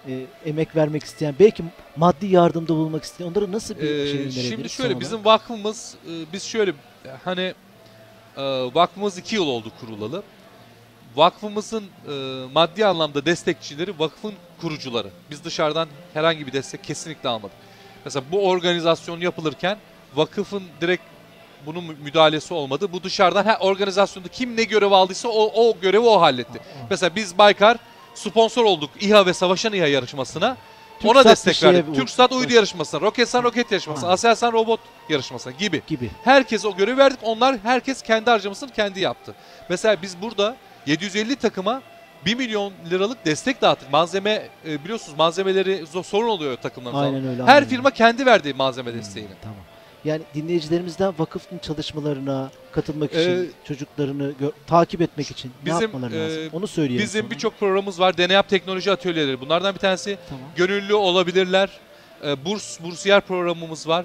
e, 0.09 0.27
emek 0.47 0.77
vermek 0.77 1.05
isteyen, 1.05 1.35
belki 1.41 1.65
maddi 1.97 2.27
yardımda 2.27 2.69
bulunmak 2.69 3.05
isteyen 3.05 3.29
onlara 3.31 3.53
nasıl 3.53 3.75
bir 3.75 3.81
Ee, 3.83 3.87
şey 3.87 3.99
önerebiliriz? 4.15 4.49
şimdi 4.49 4.69
şöyle 4.69 4.89
olarak? 4.89 5.01
bizim 5.01 5.25
vakfımız 5.25 5.95
e, 6.07 6.33
biz 6.33 6.43
şöyle 6.45 6.73
hani 7.25 7.55
e, 8.37 8.43
vakfımız 8.75 9.19
iki 9.19 9.35
yıl 9.35 9.47
oldu 9.47 9.73
kurulalı. 9.81 10.23
Vakfımızın 11.17 11.85
e, 12.09 12.13
maddi 12.53 12.87
anlamda 12.87 13.27
destekçileri 13.27 13.99
vakfın 13.99 14.33
kurucuları. 14.69 15.09
Biz 15.31 15.45
dışarıdan 15.45 15.89
herhangi 16.15 16.47
bir 16.47 16.53
destek 16.53 16.85
kesinlikle 16.85 17.29
almadık. 17.29 17.57
Mesela 18.05 18.25
bu 18.33 18.49
organizasyon 18.49 19.21
yapılırken 19.21 19.79
vakıfın 20.15 20.63
direkt 20.81 21.03
bunun 21.67 21.85
mü- 21.85 21.97
müdahalesi 22.03 22.55
olmadı. 22.55 22.93
Bu 22.93 23.03
dışarıdan 23.03 23.45
her 23.45 23.57
organizasyonda 23.61 24.29
kim 24.29 24.57
ne 24.57 24.65
görev 24.65 24.91
aldıysa 24.93 25.29
o, 25.29 25.51
o 25.69 25.81
görevi 25.81 26.07
o 26.07 26.21
halletti. 26.21 26.61
Mesela 26.91 27.15
biz 27.17 27.39
Baykar 27.39 27.77
sponsor 28.15 28.65
olduk 28.65 28.91
İHA 29.01 29.27
ve 29.27 29.35
Savaşan 29.35 29.73
İHA 29.73 29.87
yarışmasına. 29.87 30.57
Ona 31.05 31.13
TürkSat 31.13 31.25
bir 31.25 31.31
destek 31.31 31.55
şeye 31.57 31.73
verdik. 31.75 31.89
bu- 31.89 31.95
TürkSat 31.95 32.33
uydu 32.33 32.53
yarışmasına, 32.53 33.01
Roketsan 33.01 33.43
roket 33.43 33.73
yarışmasına. 33.73 34.11
Aselsan 34.11 34.53
robot 34.53 34.81
yarışmasına 35.09 35.53
gibi. 35.53 35.83
gibi. 35.87 36.11
Herkese 36.25 36.69
o 36.69 36.77
görevi 36.77 36.99
verdik. 36.99 37.19
Onlar 37.23 37.57
herkes 37.63 38.03
kendi 38.03 38.31
harcamasını 38.31 38.71
kendi 38.73 39.01
yaptı. 39.01 39.35
Mesela 39.69 40.03
biz 40.03 40.23
burada 40.23 40.57
750 40.87 41.37
takıma 41.37 41.83
1 42.27 42.35
milyon 42.35 42.73
liralık 42.91 43.27
destek 43.27 43.63
dağıttık. 43.63 43.93
Malzeme 43.93 44.49
e, 44.69 44.85
biliyorsunuz 44.85 45.19
malzemeleri 45.19 45.85
zor- 45.93 46.03
sorun 46.05 46.29
oluyor 46.29 46.57
takımların 46.57 46.93
falan. 46.95 47.05
Aynen 47.15 47.27
öyle. 47.29 47.43
Her 47.43 47.55
aynen 47.55 47.69
firma 47.69 47.91
kendi 47.91 48.27
verdi 48.27 48.55
malzeme 48.55 48.95
desteğini. 48.95 49.29
Hmm, 49.29 49.37
Tamam. 49.43 49.57
Yani 50.05 50.23
dinleyicilerimizden 50.35 51.15
vakıfın 51.19 51.59
çalışmalarına 51.59 52.51
katılmak 52.73 53.11
için, 53.15 53.31
Ee, 53.31 53.47
çocuklarını 53.65 54.33
takip 54.67 55.01
etmek 55.01 55.31
için 55.31 55.53
bizim, 55.65 55.79
ne 55.79 55.83
yapmaları 55.83 56.13
lazım? 56.15 56.43
e, 56.43 56.49
Onu 56.53 56.67
söyleyelim. 56.67 57.05
Bizim 57.07 57.31
birçok 57.31 57.61
programımız 57.61 58.01
var. 58.01 58.17
Deneyap 58.17 58.49
teknoloji 58.49 58.93
atölyeleri. 58.93 59.41
Bunlardan 59.41 59.75
bir 59.75 59.81
tanesi 59.81 60.19
Tamam. 60.29 60.45
gönüllü 60.57 60.95
olabilirler. 60.95 61.71
E, 62.27 62.45
Burs, 62.45 62.81
bursiyer 62.81 63.21
programımız 63.21 63.89
var. 63.89 64.05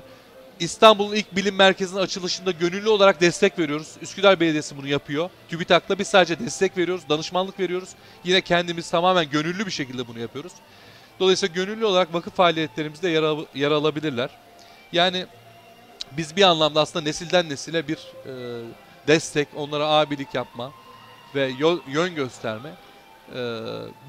İstanbul'un 0.59 1.15
ilk 1.15 1.35
bilim 1.35 1.55
merkezinin 1.55 1.99
açılışında 1.99 2.51
gönüllü 2.51 2.89
olarak 2.89 3.21
destek 3.21 3.59
veriyoruz. 3.59 3.95
Üsküdar 4.01 4.39
Belediyesi 4.39 4.77
bunu 4.77 4.87
yapıyor. 4.87 5.29
TÜBİTAK'la 5.49 5.99
biz 5.99 6.07
sadece 6.07 6.39
destek 6.39 6.77
veriyoruz, 6.77 7.09
danışmanlık 7.09 7.59
veriyoruz. 7.59 7.89
Yine 8.23 8.41
kendimiz 8.41 8.89
tamamen 8.89 9.29
gönüllü 9.29 9.65
bir 9.65 9.71
şekilde 9.71 10.07
bunu 10.07 10.19
yapıyoruz. 10.19 10.51
Dolayısıyla 11.19 11.55
gönüllü 11.55 11.85
olarak 11.85 12.13
vakıf 12.13 12.35
faaliyetlerimizde 12.35 13.09
yer, 13.09 13.23
al- 13.23 13.45
yer 13.55 13.71
alabilirler. 13.71 14.29
Yani 14.91 15.25
biz 16.11 16.35
bir 16.35 16.43
anlamda 16.43 16.81
aslında 16.81 17.03
nesilden 17.05 17.49
nesile 17.49 17.87
bir 17.87 17.97
e, 18.25 18.61
destek, 19.07 19.47
onlara 19.55 19.87
abilik 19.87 20.33
yapma 20.33 20.71
ve 21.35 21.51
yol, 21.59 21.79
yön 21.87 22.15
gösterme 22.15 22.69
e, 23.29 23.35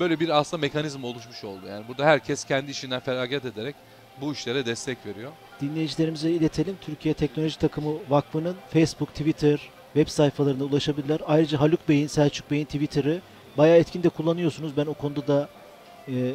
böyle 0.00 0.20
bir 0.20 0.28
aslında 0.28 0.60
mekanizma 0.60 1.08
oluşmuş 1.08 1.44
oldu. 1.44 1.66
Yani 1.68 1.88
burada 1.88 2.04
herkes 2.04 2.44
kendi 2.44 2.70
işinden 2.70 3.00
feragat 3.00 3.44
ederek 3.44 3.74
bu 4.20 4.32
işlere 4.32 4.66
destek 4.66 5.06
veriyor. 5.06 5.32
Dinleyicilerimize 5.60 6.30
iletelim. 6.30 6.76
Türkiye 6.80 7.14
Teknoloji 7.14 7.58
Takımı 7.58 7.92
Vakfı'nın 8.08 8.56
Facebook, 8.72 9.08
Twitter, 9.08 9.60
web 9.94 10.08
sayfalarına 10.08 10.64
ulaşabilirler. 10.64 11.20
Ayrıca 11.26 11.60
Haluk 11.60 11.88
Bey'in, 11.88 12.06
Selçuk 12.06 12.50
Bey'in 12.50 12.64
Twitter'ı 12.64 13.20
bayağı 13.58 13.76
etkin 13.76 14.02
de 14.02 14.08
kullanıyorsunuz. 14.08 14.76
Ben 14.76 14.86
o 14.86 14.94
konuda 14.94 15.26
da 15.26 15.48
e, 16.08 16.12
e, 16.12 16.34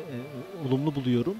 olumlu 0.67 0.95
buluyorum. 0.95 1.35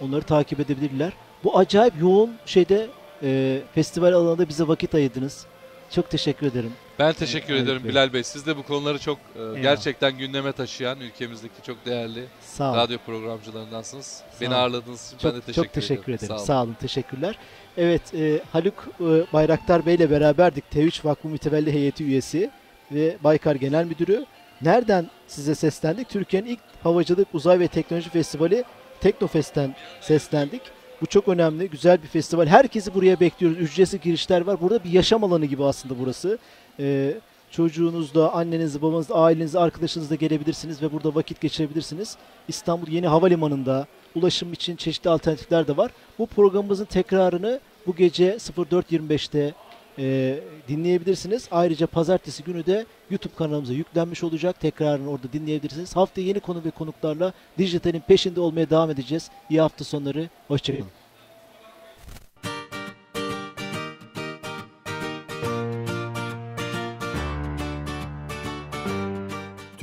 Onları 0.00 0.22
takip 0.22 0.60
edebilirler. 0.60 1.12
Bu 1.44 1.58
acayip 1.58 1.94
yoğun 2.00 2.36
şeyde 2.46 2.86
e, 3.22 3.60
festival 3.74 4.12
alanında 4.12 4.48
bize 4.48 4.68
vakit 4.68 4.94
ayırdınız. 4.94 5.46
Çok 5.90 6.10
teşekkür 6.10 6.46
ederim. 6.46 6.72
Ben 6.98 7.12
teşekkür 7.12 7.54
Evet, 7.54 7.64
ederim 7.64 7.84
Bey. 7.84 7.90
Bilal 7.90 8.12
Bey. 8.12 8.22
Siz 8.24 8.46
de 8.46 8.56
bu 8.56 8.62
konuları 8.62 8.98
çok 8.98 9.18
e, 9.56 9.60
gerçekten 9.60 10.18
gündeme 10.18 10.52
taşıyan 10.52 11.00
ülkemizdeki 11.00 11.54
çok 11.66 11.86
değerli 11.86 12.24
Sağ 12.40 12.76
radyo 12.76 12.98
programcılarındansınız. 13.06 14.22
Beni 14.40 14.48
olun. 14.48 14.56
ağırladığınız 14.58 15.06
için 15.06 15.18
ben 15.24 15.30
de 15.30 15.36
Çok, 15.36 15.46
teşekkür 15.46 15.62
çok 15.64 15.72
teşekkür 15.72 16.02
ederim. 16.12 16.14
ederim. 16.14 16.28
Sağ 16.28 16.34
olun. 16.36 16.44
Sağ 16.46 16.62
olun. 16.62 16.76
Teşekkürler. 16.80 17.38
Evet, 17.76 18.14
e, 18.14 18.40
Haluk 18.52 18.88
e, 19.00 19.04
Bayraktar 19.32 19.86
Bey 19.86 19.94
ile 19.94 20.10
beraberdik. 20.10 20.64
T3 20.74 21.04
Vakfı 21.04 21.28
Mütevelli 21.28 21.72
Heyeti 21.72 22.04
üyesi 22.04 22.50
ve 22.92 23.16
Baykar 23.24 23.54
Genel 23.54 23.84
Müdürü. 23.84 24.24
Nereden 24.62 25.10
size 25.26 25.54
seslendik? 25.54 26.08
Türkiye'nin 26.08 26.46
ilk 26.48 26.60
havacılık, 26.82 27.28
uzay 27.32 27.60
ve 27.60 27.68
teknoloji 27.68 28.10
festivali 28.10 28.64
Teknofest'ten 29.00 29.76
seslendik. 30.00 30.62
Bu 31.00 31.06
çok 31.06 31.28
önemli, 31.28 31.70
güzel 31.70 32.02
bir 32.02 32.08
festival. 32.08 32.46
Herkesi 32.46 32.94
buraya 32.94 33.20
bekliyoruz. 33.20 33.58
Ücretsiz 33.58 34.00
girişler 34.00 34.40
var. 34.40 34.60
Burada 34.60 34.84
bir 34.84 34.90
yaşam 34.90 35.24
alanı 35.24 35.46
gibi 35.46 35.64
aslında 35.64 35.94
burası. 35.98 36.38
E, 36.80 37.14
çocuğunuzla, 37.50 38.32
annenizle, 38.32 38.82
babanızla, 38.82 39.14
ailenizle, 39.14 39.58
arkadaşınızla 39.58 40.14
gelebilirsiniz 40.14 40.82
ve 40.82 40.92
burada 40.92 41.14
vakit 41.14 41.40
geçirebilirsiniz. 41.40 42.16
İstanbul 42.48 42.88
Yeni 42.88 43.06
Havalimanı'nda 43.06 43.86
ulaşım 44.14 44.52
için 44.52 44.76
çeşitli 44.76 45.10
alternatifler 45.10 45.66
de 45.66 45.76
var. 45.76 45.90
Bu 46.18 46.26
programımızın 46.26 46.84
tekrarını 46.84 47.60
bu 47.86 47.96
gece 47.96 48.36
04.25'te 48.36 49.54
e, 49.98 50.38
dinleyebilirsiniz. 50.68 51.48
Ayrıca 51.50 51.86
pazartesi 51.86 52.44
günü 52.44 52.66
de 52.66 52.86
YouTube 53.10 53.34
kanalımıza 53.34 53.72
yüklenmiş 53.72 54.24
olacak. 54.24 54.60
Tekrarını 54.60 55.10
orada 55.10 55.32
dinleyebilirsiniz. 55.32 55.96
Haftaya 55.96 56.26
yeni 56.26 56.40
konu 56.40 56.64
ve 56.64 56.70
konuklarla 56.70 57.32
dijitalin 57.58 58.00
peşinde 58.00 58.40
olmaya 58.40 58.70
devam 58.70 58.90
edeceğiz. 58.90 59.30
İyi 59.50 59.60
hafta 59.60 59.84
sonları. 59.84 60.28
Hoşçakalın. 60.48 61.05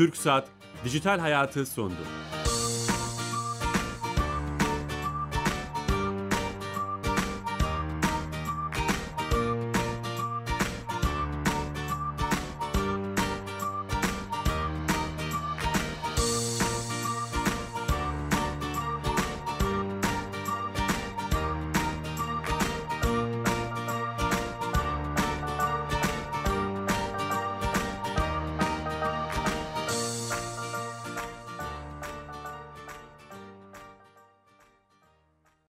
TürkSat 0.04 0.48
Dijital 0.86 1.20
Hayatı 1.20 1.66
sundu. 1.66 1.94